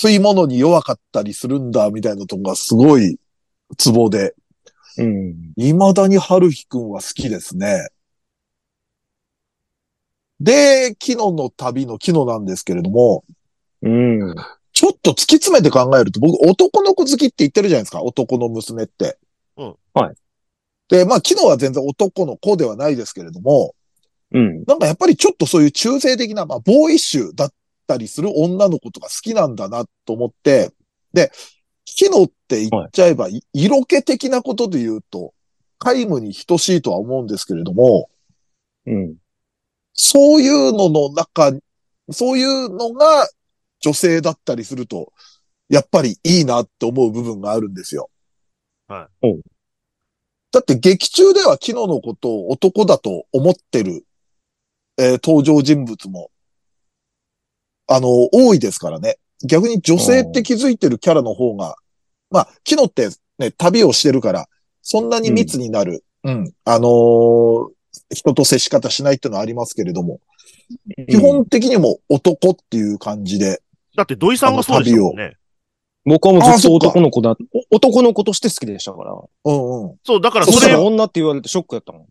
[0.00, 3.18] 食い物に弱かったりするんだ、みたいなとこがすごい
[3.76, 4.34] ツボで、
[4.96, 5.52] うん。
[5.56, 7.88] 未だに春日くんは好きですね。
[10.40, 13.24] で、キノの旅のキノなんですけれども、
[13.82, 14.34] うん。
[14.80, 19.18] ちょっと突き詰めて考えると、僕男の子好きって言ってるじゃないですか、男の娘って。
[19.58, 20.14] うんはい。
[20.88, 23.74] で、まあ、キノは全然男の子ではないですけれども、
[24.32, 24.64] うん。
[24.66, 27.52] なんかやっぱりちょっとそういう中性的な、まあ、ボーイッシュだっ
[27.86, 30.72] たりする女の子とか好きなんだなと思って、
[31.12, 31.30] で、
[31.84, 35.34] キノって言っちゃえば、い色気的なことで言うと、
[35.78, 38.08] 皆無に等しいとは思うんですけれども、
[38.86, 39.16] うん。
[39.92, 41.52] そういうのの中、
[42.10, 43.28] そういうのが
[43.80, 45.12] 女性だったりすると、
[45.68, 48.10] やっぱりいいなって思う部分があるんですよ。
[48.88, 49.40] はい。
[50.52, 54.04] だって劇中ではキノのことを男だと思ってる、
[54.98, 56.30] えー登場人物も、
[57.86, 59.18] あの、多いですからね。
[59.44, 61.76] 逆に女性って気づいてるキャラの方が、
[62.30, 63.08] まあ、キノって
[63.38, 64.48] ね、旅をしてるから、
[64.82, 67.70] そんなに密になる、うん、あのー
[68.12, 70.20] 人と接し方しないっていうのはありますけれども、
[71.08, 73.62] 基本的にも男っていう感じで、
[73.96, 75.36] だって土井さんがそうでしたもんね。
[76.04, 77.36] 僕はもうずっと男の子だ、
[77.70, 79.12] お男の子として好きでしたから。
[79.12, 79.96] うんうん。
[80.04, 82.06] そう、だからそしたそれ、ら女って言われてショックやったもん。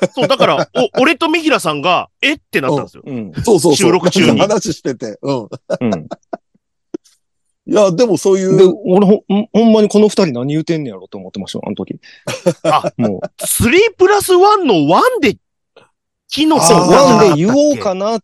[0.14, 3.02] そう、だから、お、俺と三平さんが、えってなったんですよ。
[3.06, 3.32] うん。
[3.34, 3.76] そうそうそう。
[3.76, 5.18] 収録中に 話してて。
[5.22, 5.36] うん。
[5.36, 6.08] うん。
[7.66, 11.98] いや、でもそういでう、、俺ほ、ほんほんまにこの二人何言うてんねやろと思ってましたよ、あの時。
[12.64, 13.20] あ、もう。
[13.42, 15.38] 3プラス1の1で、
[16.28, 18.18] 木のそう、あーなんで言おうかな、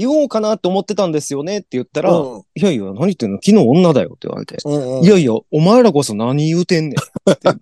[0.00, 3.36] 言おうかなって思ってたんですよねって言ったら、うんいやいや、何言ってんの？
[3.36, 4.56] 昨日女だよって言われて。
[4.64, 7.50] うんうんいやいや、お前らこそ何言うてんねんって。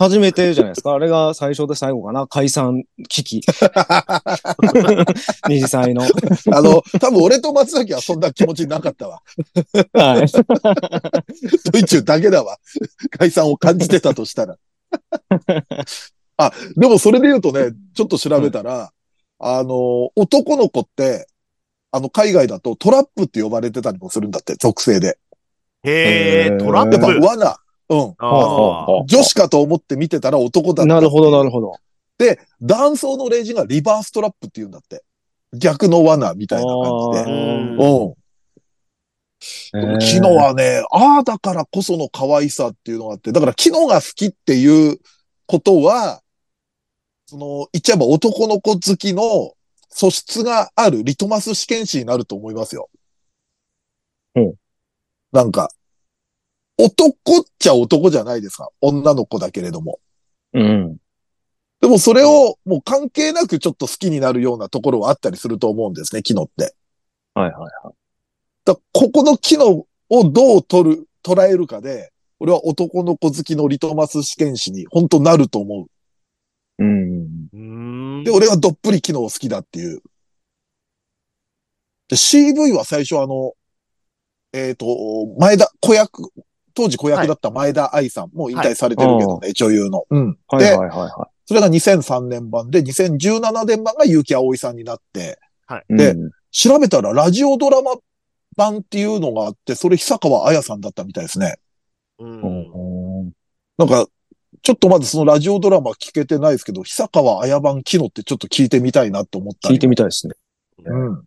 [0.00, 0.92] 初めてじゃないですか。
[0.92, 2.26] あれが最初で最後かな。
[2.26, 3.42] 解散危機。
[5.46, 6.04] 二次祭の。
[6.04, 6.08] あ
[6.62, 9.20] の、多分俺と松崎はそんな気持ちなかったわ。
[9.92, 10.26] はい。
[11.70, 12.56] ドイツだけだわ。
[13.18, 14.56] 解散を感じてたとしたら。
[16.38, 18.90] あ、でもそれで言うとね、ちょっと調べたら、
[19.40, 21.26] あの、男の子って、
[21.92, 25.18] あの、海外だとトラップって呼ばれてたりもするんだって、属性で。
[25.82, 27.26] へー、へートラッやっぱプ。
[27.26, 27.56] 罠。
[27.88, 28.14] うん。
[29.06, 30.94] 女子かと思って見てたら男だった。
[30.94, 31.74] なるほど、なるほど。
[32.18, 35.02] で、断層の霊人がリバーストラップって言うんだって。
[35.52, 37.32] 逆の罠みたいな感じで。
[37.78, 38.14] うん。
[39.72, 44.98] 昨日はね、ああだからこその可愛さっていうのがあって、だから昨日が好きっていう
[45.46, 46.20] ことは、
[47.30, 49.54] その、言っちゃえば男の子好きの
[49.88, 52.90] 素質があるリトマス試験紙になると思いますよ。
[54.34, 54.54] うん。
[55.30, 55.70] なんか、
[56.76, 58.68] 男っちゃ男じゃないですか。
[58.80, 60.00] 女の子だけれども。
[60.54, 60.96] うん。
[61.80, 66.74] でもそれをもう関係なくちょっと好きになるようなところはあったりすると思うんですね、昨日って。
[67.34, 67.94] はいはいはい。
[68.64, 75.86] だここの機能をどう取る、捉えるかで、俺は男の子好きのリトマス試験紙に本当なると思うん。
[76.80, 77.56] う。
[77.56, 80.02] んで、俺はどっぷり機能好きだっていう。
[82.08, 83.52] で、CV は最初あの、
[84.52, 84.86] えっ、と、
[85.38, 86.32] 前田、子役、
[86.74, 90.04] 当時子役だった前田愛さん、もう引退されてるけどね、女優の。
[90.10, 90.38] うん。
[90.48, 95.38] はいで、はいはいはそれが2003年版で、2017年版が結城葵さんになって、
[95.88, 95.96] い。
[95.96, 97.92] でうん調べたらラジオドラマ
[98.56, 101.58] 版っていうのがあって、それ久川彩さんだったみたいですね。
[102.18, 102.42] うん。
[102.42, 103.32] うん
[103.78, 104.06] なんか、
[104.62, 110.34] ちょっとまだそのラジオドラマ聞けてないですけど、久川彩版機能ってちょっと聞いてみたいなって思ったり聞いてみたいですね。
[110.84, 111.24] うん。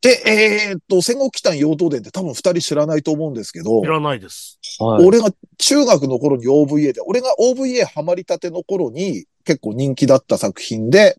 [0.00, 0.22] で、
[0.70, 4.58] えーっと、戦国祈祷陽動伝って多分二人知らないと思うんですけどい、らないです。
[4.80, 5.04] はい。
[5.04, 11.18] 俺が中学の頃に OVA で、俺が OVA ハマりたての頃に結構人気だった作品で、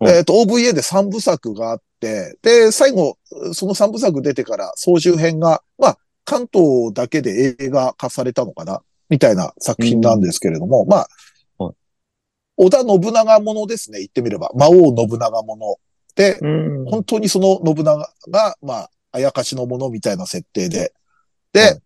[0.00, 3.18] うんえーっと、OVA で3部作があって、で、最後、
[3.52, 11.74] その3部作出てから総集編が、まあ、関東だけで映画化されたのかなみたいな作品なんですけれども、まあ、はい
[12.56, 14.50] 織田信長ものですね、言ってみれば。
[14.54, 15.76] 魔王信長もの。
[16.14, 16.84] で、うん。
[16.84, 17.96] 本当にその信長
[18.28, 20.92] が、まあ、あやかしのものみたいな設定で。
[21.52, 21.80] で、はい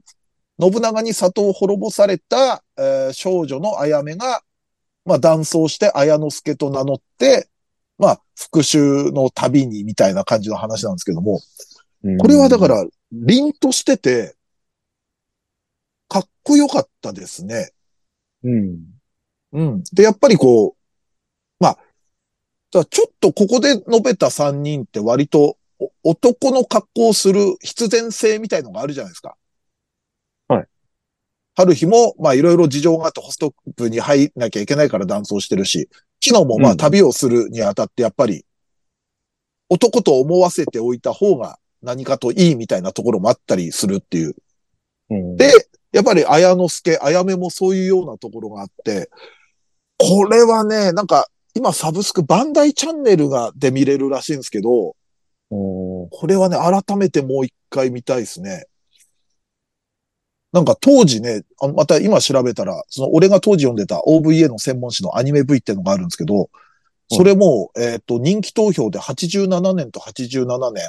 [0.60, 4.42] 信長に里を滅ぼされた、えー少女のあやめが、
[5.04, 7.48] まあ、断層して綾之助と名乗って、
[7.96, 11.40] まあ、復讐の旅にみたいな感じの話なんですけども、
[12.18, 14.34] これはだか、ら、凛としてて、
[16.08, 17.70] かっこよかったですね。
[18.44, 18.78] うん。
[19.52, 19.84] うん。
[19.92, 21.78] で、やっぱりこう、まあ、
[22.70, 22.84] ちょっ
[23.20, 29.36] とここで述べた3人って割とお男の格好をする必然性みたいのがあるじゃないですか。
[30.48, 30.66] はい。
[31.54, 35.88] 春日も、まあいろいろ事情があってホスト部に入んなきゃいけないから断層してるし、
[36.22, 38.44] 昨日もまうんあ旅をするにあたってやっぱり
[39.68, 44.34] 男と思わせておいた方が何かといいみたいなところもあったりするっていう。
[45.10, 45.52] うんで、
[45.98, 49.10] やっぱり綾之助、綾めもそういうようなところがあって、
[49.98, 54.94] これはね、なんか、今サブスク、バンダイチャンネルがで見れるらしいんですけど、
[55.50, 58.66] おこれはね、改めてもう一回見たいですね。
[60.52, 66.48] なんか当時ね、あまた今調べたら、その俺が当時読んでた OVA の専門誌のアニメ V ってのがあるんですけど、
[67.10, 70.84] それも、えっ、と、人気投票で87年と87年、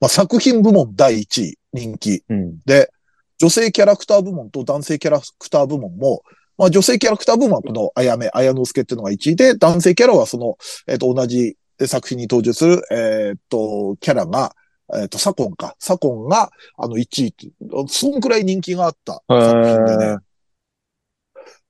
[0.00, 2.24] まあ、作品部門第1位、人気。
[2.28, 2.58] うん。
[2.64, 2.90] で、
[3.38, 6.22] 女性キャラクター部門と男性キャラクター部門も、
[6.56, 14.54] まあ女性キャラクター部門はこのあやめ、あやのすけっていうのが1位で、男性キャラはその、えっ、と、同じ作品に登場する、えっ、と、キャラが、
[15.00, 15.76] えっ、と、サコンか。
[15.78, 17.48] サコンが、あの、1位って、
[17.88, 20.16] そんくらい人気があった作品でね。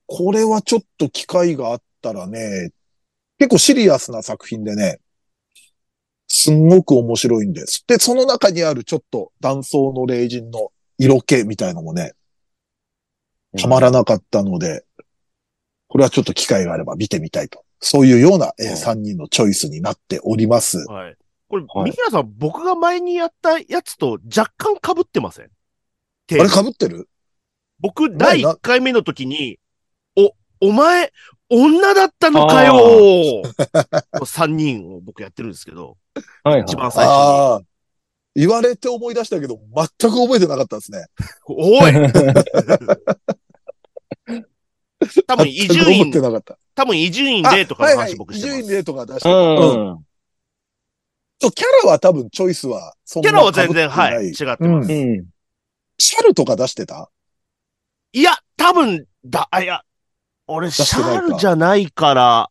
[0.07, 2.71] これはちょっと機会があったらね、
[3.39, 5.01] 結構シリアスな作品でね、
[6.29, 7.85] すんごく面白いんです。
[7.87, 12.13] で、その中にあるちょっと断層の霊人の色気みたいのもね、
[13.59, 14.85] たまらなかったので、
[15.89, 17.65] これはちょっと機会があれば見てみたいと。
[17.81, 20.79] そういうような、えー3人のチョイスになっております。
[20.87, 21.17] はい。
[21.49, 25.47] これ、はいミキラさん、僕が前にやったやつと若干被ってません？
[25.47, 25.49] あ
[26.35, 27.09] れ被ってる？
[27.81, 29.59] 僕、第な1回目の時に、
[30.17, 31.13] お、お前、
[31.49, 33.43] 女だったのかよー
[34.13, 35.97] !3 人を僕やってるんですけど、
[36.43, 37.67] はい一番最初に。
[38.39, 41.07] 言われて思い出したけど、全く覚えてなかったですね。
[41.45, 41.93] おい
[45.27, 46.57] 多分、伊集全く覚え院て、なかった。
[46.77, 48.59] 多分、伊集院あでとかの話僕してます。
[48.59, 49.39] 伊集院でとか出してうた。
[49.39, 49.47] うん
[49.91, 50.05] ん。
[51.41, 54.67] そうキャラは多分チョイスはそんキなャラは全然、はい、違ってます。
[54.67, 55.27] うんうん。
[55.99, 57.11] シャルとか出してた？
[58.13, 59.83] いや、多分、だ、あ、いや、
[60.47, 62.51] 俺、シャルじゃないから、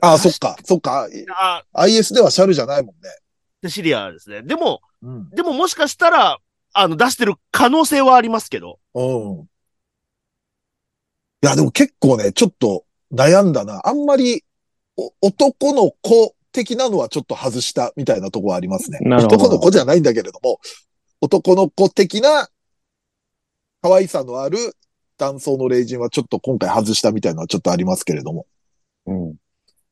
[0.00, 1.08] ああ、そっか、そっか。
[1.34, 3.00] あ、IS ではシャルじゃないもんね。
[3.62, 4.42] でシリアですね。
[4.42, 5.30] でも、うん。
[5.30, 6.38] でももしかしたら、
[6.74, 8.80] あの、出してる可能性はありますけど。
[8.94, 9.48] うん。
[11.42, 13.80] いや、でも結構ね、ちょっと悩んだな。
[13.84, 14.44] あんまり、
[14.96, 18.98] お男の子的なのはちょっと外したみたいなところはありますね。
[19.02, 20.58] なるほど男の子じゃないんだけれども、
[21.20, 22.48] 男の子的な
[23.82, 24.58] 可愛さのある
[25.18, 28.46] 男装の霊人はちょっと今回外したみたいなのはちょっとありますけれども。
[29.06, 29.36] うん。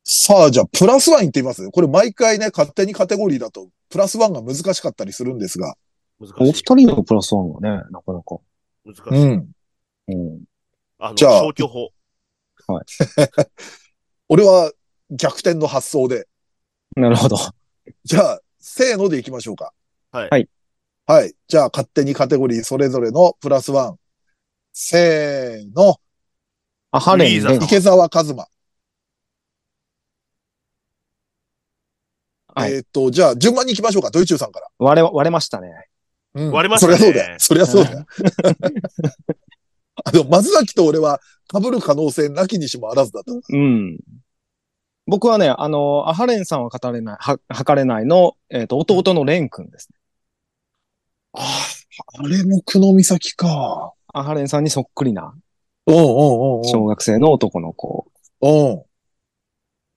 [0.07, 1.67] さあ、じゃあ、プラスワン言ってみます？
[1.71, 5.75] これ毎回ね、勝手にカテゴリーだと、プラスワンが難しかったりするんですが。
[6.19, 6.53] お難しい。
[6.53, 8.37] 二人のプラスワンがね、なかなか。
[8.85, 9.23] 難しい。
[9.23, 9.49] うん。
[10.07, 10.43] うん。
[10.99, 11.89] あの、じゃあ消去法。
[14.29, 14.71] 俺は
[15.09, 16.27] 逆転の発想で。
[16.95, 17.37] なるほど。
[18.03, 19.73] じゃあ、せーので行きましょうか。
[20.11, 20.47] はいはい
[21.07, 21.33] はい。
[21.47, 23.99] じゃあ、勝手にカテゴリーそれぞれのプラスワン。
[24.71, 25.99] せーの。
[26.91, 28.47] あ、ハレンでフリーザさん池澤和馬。
[32.55, 34.11] はいえーっと、じゃあ、順番に行きましょうか。
[34.11, 34.67] ドイチューさんから。
[34.79, 35.69] 割れ、割れましたね。
[36.33, 37.35] うん割れましたねそりゃそうだよ。
[37.39, 38.05] そりゃそうだよ。
[40.03, 41.19] あの、松崎と俺は
[41.53, 43.41] 被る可能性なきにしもあらずだと。
[43.49, 43.97] うん。
[45.07, 49.97] 僕はね、あの、アハレンさんは語れない、は、測れないの、えっ、と、弟のレン君ですね。
[51.33, 51.41] あ
[52.19, 53.93] あ、あれも久野美咲か。
[54.13, 55.35] アハレンさんにそっくりな
[55.87, 56.63] うんうんうんうん。
[56.65, 58.07] 小学生の男の子。
[58.41, 58.83] うん。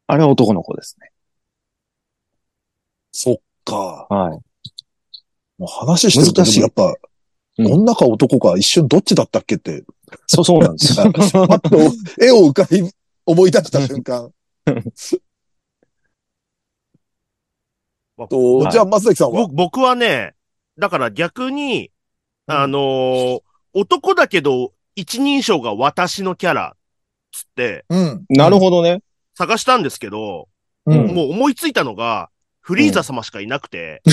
[0.08, 1.12] あれは男の子ですね。
[3.20, 4.06] そっか。
[4.08, 4.38] はい。
[5.58, 6.94] もう話してると、難しやっぱ、うん
[7.58, 9.82] 女か男か一瞬どっちだったっけって、
[10.28, 11.10] そうそうなんですよ。
[11.48, 11.76] パッと
[12.24, 12.88] 絵を浮かび、
[13.26, 14.30] 思い出した瞬間。
[18.16, 19.40] まあと、はいじゃあ、松崎さんは？
[19.48, 20.36] 僕僕はね、
[20.78, 21.90] だから逆に、
[22.46, 23.40] あのー
[23.74, 26.76] 男だけど、一人称が私のキャラ、
[27.32, 28.24] つって、うん。
[28.28, 29.02] なるほどね。
[29.36, 30.48] 探したんですけど、
[30.86, 30.94] う。
[30.94, 32.30] うんもう思いついたのが、
[32.68, 34.02] フリーザ様しかいなくて、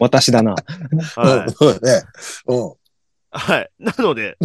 [0.00, 0.56] 私だな。
[1.14, 1.52] はいうん。
[1.52, 2.06] そうだね。
[2.48, 2.74] うん。
[3.30, 3.70] はい。
[3.78, 4.36] なので、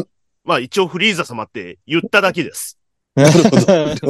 [0.43, 2.77] まあ一応フリーザ様って言っただけです。
[3.15, 3.57] なるほど。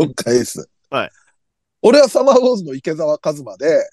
[0.07, 0.69] 了解です。
[0.89, 1.11] はい。
[1.81, 3.89] 俺はサマーウォーズの池澤和馬で、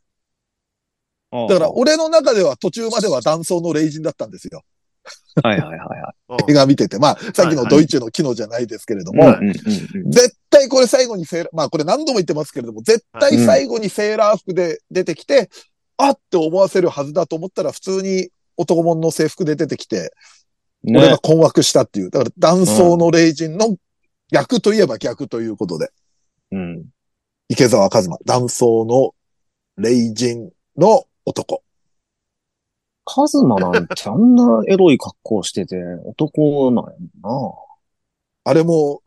[1.31, 4.65] だから俺の中では途中までは断層の霊人だったんですよ。
[5.43, 6.15] はいはいはいはい。
[6.31, 6.99] うん映画見てて。
[6.99, 9.37] まあ、さっきのはいドイツの機能じゃないですけれども、
[10.07, 15.51] 絶対これ最後にセーラー、まあこれ何度も言ってますけれども、絶対最後にセーラー服で出てきて、
[15.97, 20.13] あって思わせるはずだと思ったら普通に男物の制服で出てきて、
[20.83, 22.11] ね俺が困惑したっていう。
[22.11, 23.77] だから断層の霊人の
[24.33, 25.91] 逆といえば逆ということで、
[26.53, 26.85] うん。
[27.49, 29.15] 池澤和馬、断層の
[29.77, 31.63] 霊人の男。
[33.07, 36.91] カズマなんてあんなエロい格好してて 男なんや
[37.23, 37.53] もん
[38.45, 39.01] あれも、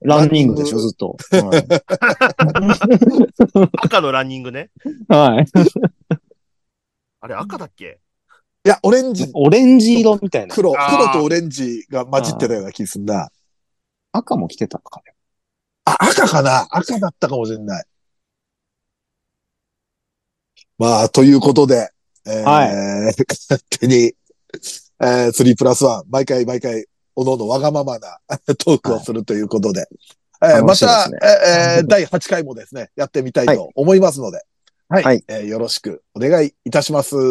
[0.00, 0.16] な。
[0.16, 1.16] ランニングでしょ、ずっと。
[3.82, 4.70] 赤のランニングね。
[5.08, 5.28] はい。
[5.36, 5.46] はい。
[7.20, 7.98] あれ赤だっけ？
[8.64, 10.54] いや、オレンジ、オレンジ色みたいな。
[10.54, 13.30] 黒、黒とオレンジが混じってたような気すんな。
[14.12, 15.14] 赤も着てたかね。
[15.84, 16.66] あ、赤かな？
[16.70, 17.84] 赤だったかもしれない。
[20.78, 21.90] まあ、ということで、
[22.26, 22.68] えーはい
[23.48, 28.18] 勝手に、えー、3プラス1、毎回毎回、おのおのわがままな
[28.58, 29.88] トークをするということで、
[30.42, 31.18] えーまた、すね。
[31.22, 34.42] えー第8回もですね、やってみたいと思いますので、
[34.88, 35.24] はい、はい。
[35.28, 37.16] えーよろしくお願いいたします。
[37.16, 37.22] は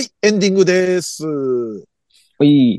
[0.00, 1.22] い、エンディングです。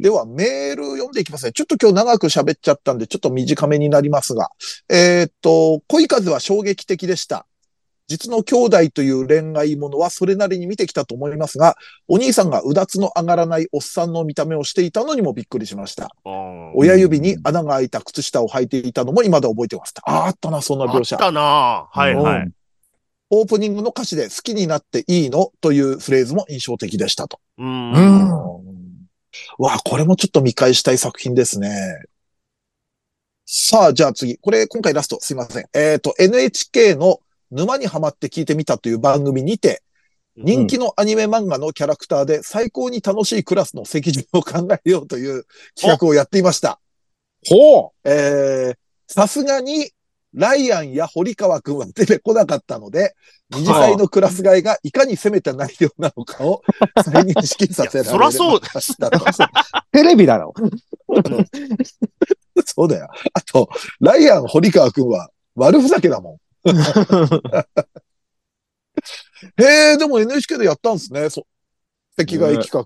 [0.02, 1.52] では、メール読んでいきますね。
[1.52, 4.50] ちょっと今日長く喋っちゃったんで、ちょっと短めになりますが。
[4.90, 7.46] えーっと、恋風は衝撃的でした。
[8.08, 11.76] 実の兄弟という恋愛ものはそれなりに見てきたと思いますが、
[12.08, 16.10] お兄さんがうだつの上がらないおっさんの見た目をしていたのにもびっくりしました。
[16.26, 19.94] うん親指に穴が開いた靴下を履いていたのも未だ覚えてます。
[20.04, 21.18] ああったな、そんなあっ描写。
[21.18, 22.42] たなはいはい。
[22.44, 22.54] うん
[23.30, 27.42] オープニングの歌詞で好きになっていいのというフレーズも印象的でしたと。
[27.58, 28.67] うん。
[29.60, 32.04] うんわあ、これもちょっと見返したい作品ですね。
[33.46, 34.38] さあ、じゃあ次。
[34.38, 35.66] これ、今回ラスト、すいません。
[35.74, 39.84] えっ、と、NHK の沼にハマって聞いてみたという番組にて、
[40.36, 46.80] 人気のアニメ漫画のキャラクターで最高に楽しいクラスの席順を考えようという企画をやっていました。
[47.48, 48.76] ほえー、
[49.08, 49.92] さすがに、
[50.38, 53.16] ライアンや堀川くんは出てこなかったので、
[53.50, 56.62] 二次会のクラス替えがいかに攻めた内容なのかを
[57.04, 58.62] 再認識させられいやそらそう。
[59.92, 60.54] テレビだろ。
[62.64, 63.10] そうだよ。
[63.34, 63.68] あと、
[64.00, 66.70] ライアン、堀川くんは悪ふざけだもん。
[69.60, 71.32] へえ、でも NHK でやったんですね。
[71.32, 71.48] そ
[72.16, 72.86] 席替え企画。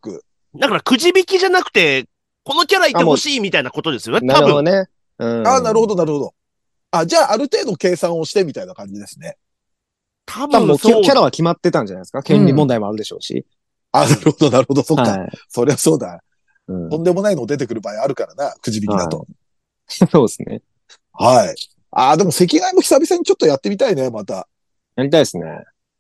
[0.58, 2.06] だからくじ引きじゃなくて、
[2.46, 4.34] このキャラいてほしいみたいなことですよね。
[4.34, 4.42] 多分。
[4.42, 4.86] なるほどね。
[5.20, 6.34] うんああ、なるほど、なるほど。
[6.92, 9.38] あ、じゃあ、ある程度計算をしてみたいな感じですね。
[10.26, 10.92] 多多分もうキ。
[10.92, 12.22] ャラは決まってたんじゃないですか？
[12.22, 13.46] 権利問題もあるでしょうし。
[13.92, 14.84] あ、なるほど、なるほど。
[14.84, 15.04] そっか。
[15.04, 15.30] はい。
[15.50, 16.24] そりゃそうだ。
[16.68, 19.28] うんとんでもないの出てくる場合あるからな、くじ引きだと。
[19.88, 20.62] そうですね。
[21.12, 21.56] はい。
[21.92, 24.48] ああ、でも席替えも久々にちょっとやってみたいね、また。
[24.96, 25.44] やりたいですね。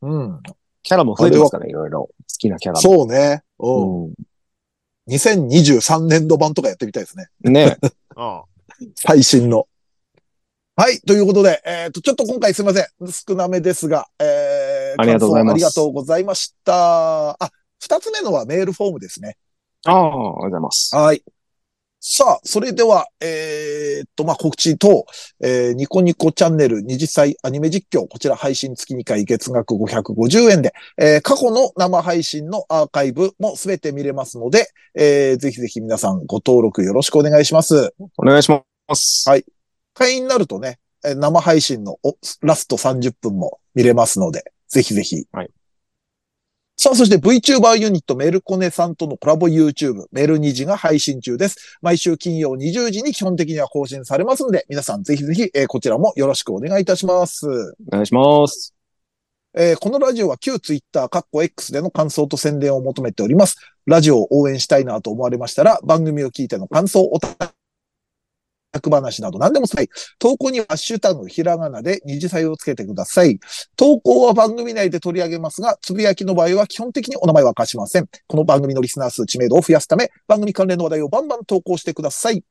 [0.01, 0.39] うん。
[0.83, 1.99] キャラも増えてますから、いろいろ。
[2.01, 2.81] 好きなキャラも。
[2.81, 3.43] そうね。
[3.59, 4.05] うん。
[4.05, 4.13] う
[5.09, 7.27] 2023年度版とかやってみたいですね。
[7.49, 7.53] ん。
[7.53, 7.77] ね
[8.15, 8.41] うん
[8.95, 9.67] 最新の。
[10.81, 10.99] はい。
[11.01, 12.85] ということで、えっ、と、ちょっと今回すいません。
[13.11, 17.29] 少なめですが、えー、ありがとうございますありがとうございました。
[17.39, 19.37] あ、二つ目のはメールフォームですね。
[19.85, 20.95] ああ、ありがとうございます。
[20.95, 21.23] はい。
[21.99, 25.05] さあ、それでは、えーっと、まあ、告知と、
[25.39, 37.93] えーニコニコチャンネル20歳アニメ実況、こちら配信月2回月額550円で、えー過去の生配信のアーカイブもすべて見れますので、えーぜひぜひ皆さんご登録よろしくお願いします。
[38.17, 39.29] お願いします。
[39.29, 39.45] はい
[39.93, 45.25] 会員になるとね、えー生配信のおラスト30分も見れますので、ぜひぜひ。
[45.31, 45.49] はい
[46.83, 51.77] さあ、そして VTuber ユニットメルコネさんとのコラボ YouTube、メルニジが配信中です。
[51.83, 57.47] 毎週金曜20時に基本的には更新されますので、皆さんぜひぜひ、えーこちらもよろしくお願いいたします。
[57.47, 58.73] お願いします。
[59.53, 63.57] えーこのラジオは旧 Twitter、カッコ X での感想と宣伝を求めております。
[63.85, 67.19] ラジオを応援したいなと思われましたら、番組を聞いての感想をお
[68.73, 69.89] 役話など何でもさい。
[70.19, 73.39] 投稿にはハッシュタグひらがなで二次祭をつけてください。
[73.75, 78.07] 投稿は番組内で取り上げますが、つぶやきの場合は基本的にお名前は明かしません。
[78.27, 82.43] この番組のリスナー数知名度を増やすため、番組関連の話題をバンバン投稿してください。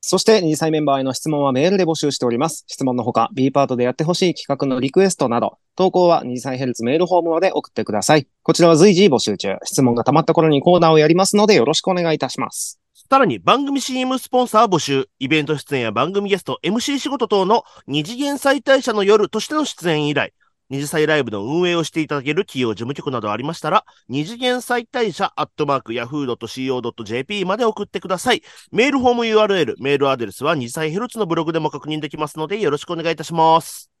[0.00, 2.64] そして、2歳メンバーへの質問はメールで募集しております。
[2.68, 8.28] 質問のほか、B パートでやってほしい企画のリクエストなど、投稿は2歳ヘルツメールフォームまで送ってください。
[8.42, 9.56] こちらは随時募集中。
[9.64, 12.78] 質問が溜まった頃にコーナーをやりますので、よろしくお願いいたします。
[12.98, 20.34] さらに番組 CM スポンサー募集、イベント出演や番組ゲスト、MC 仕事等の二次元再退社の夜としての出演以来、
[20.68, 28.42] 二次祭ライブの運営をしていただける企業事務局などありましたら、二次元再退社アットマーク yahoo.co.jp まで送ってください。
[28.72, 33.92] メールフォーム URL、メールアドレスは二次祭ヘルツのブログでも確認できますので、よろしくお願いいたします。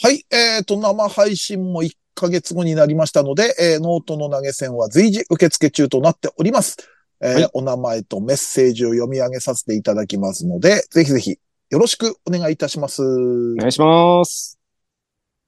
[0.00, 6.95] はい、えーと、生配信も1ヶ月後になりましたので、えーノートの投げ銭は随時受付中となっております。
[7.20, 11.38] えーはいお名前とメッセージを読み上げさせていただきますので、ぜひぜひ
[11.70, 13.02] よろしくお願いいたします。
[13.02, 14.58] お願いします。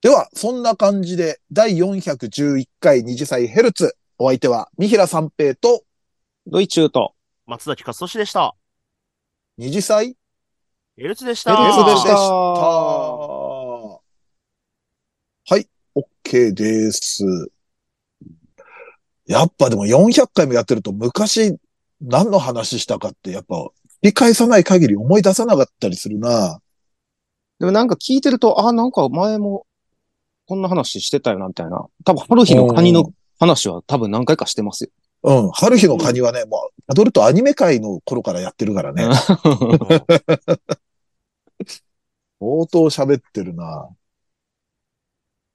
[0.01, 3.97] では、そんな感じで、第411回二次祭ヘルツ。
[4.19, 5.83] お相手は、三平三平と
[6.47, 7.15] ドイチューと、
[7.47, 8.55] 松崎勝利でした。
[9.57, 10.17] 二次祭？
[10.97, 11.57] ヘルツでした。
[11.57, 14.03] ヘルツでしたは
[15.53, 17.25] い、OK です。
[19.29, 21.57] やっぱでも400回もやってると昔
[22.01, 23.71] 何の話したかってやっぱ繰
[24.03, 26.61] り返さない限り思い出さなかったりするな。
[27.59, 29.67] でもなんか聞いてると、あ、なんか前も
[30.47, 31.87] こんな話してたよな、みたいな。
[32.05, 34.91] 多分、春日のカニの話は多分何回かしてますよ。
[35.25, 35.51] うん。
[35.51, 39.05] 春日のカニはね、もう、アドルトアニメ界の頃からやってるからね。
[42.41, 43.89] 相当喋ってるな。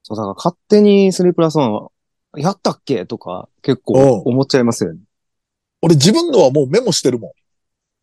[0.02, 1.90] そう、だから勝手に3プラス1は、
[2.36, 3.06] やったっけ？
[3.06, 5.00] とか結構思っちゃいますよね。
[5.82, 7.32] 俺自分のはもうメモしてるもん。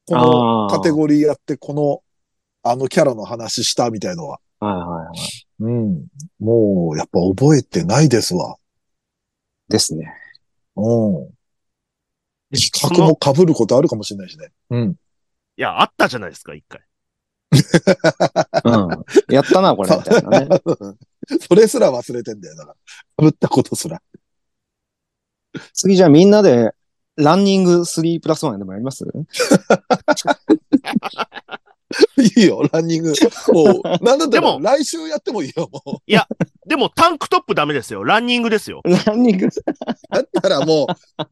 [0.08, 2.04] このカテゴリーやって、この、
[2.64, 4.40] あのキャラの話したみたいのは。
[4.60, 5.46] はいはいはい。
[5.60, 6.08] うん。
[6.40, 8.58] もう、やっぱ覚えてないですわ。
[9.70, 10.14] ですね。
[10.76, 11.30] うん。
[12.52, 14.52] 企画も被ることあるかもしれないしね。
[14.70, 14.90] うん。
[14.92, 16.82] いや、あったじゃないですか、一回。
[18.64, 19.34] うん。
[19.34, 20.50] やったな、これ、みたいなね。
[21.48, 22.56] それすら忘れてんだよ。
[22.56, 22.76] だか
[23.18, 23.26] ら。
[23.26, 24.02] 被ったことすら。
[25.74, 26.72] 次じゃあみんなで、
[27.18, 29.06] ランニング3プラス1でもやります？
[32.18, 33.14] いいよ、ランニング。
[33.50, 36.02] もう、 なんだったらでも来週やってもいいよ、も
[36.66, 38.06] でも、タンクトップダメですよ。
[38.06, 38.82] ランニングですよ。
[39.06, 39.48] ランニング。
[39.48, 39.50] う。
[40.10, 40.88] だったらも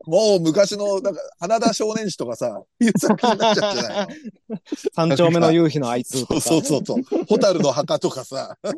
[0.05, 4.07] う、もう昔の、なんか、花田少年誌とかさ、いう作品になっちゃうんじゃない
[4.49, 4.57] の？
[4.93, 6.41] 三丁目の夕日のあいつとか。
[6.41, 7.25] そうそうそうそう。
[7.25, 8.57] ホタルの墓とかさ。
[8.61, 8.69] だ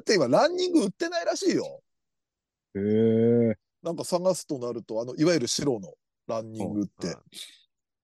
[0.00, 1.82] って今、ランニング売ってないらしいよ。
[2.74, 3.56] へえ。
[3.86, 5.94] なんか探すとなると、あの、いわゆる白の
[6.26, 7.14] ランニングってうん、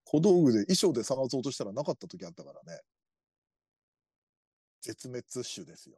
[0.05, 2.81] 小道具で衣装で探そうとしたらなかった時あったからね。
[4.81, 5.97] 絶滅種ですよ。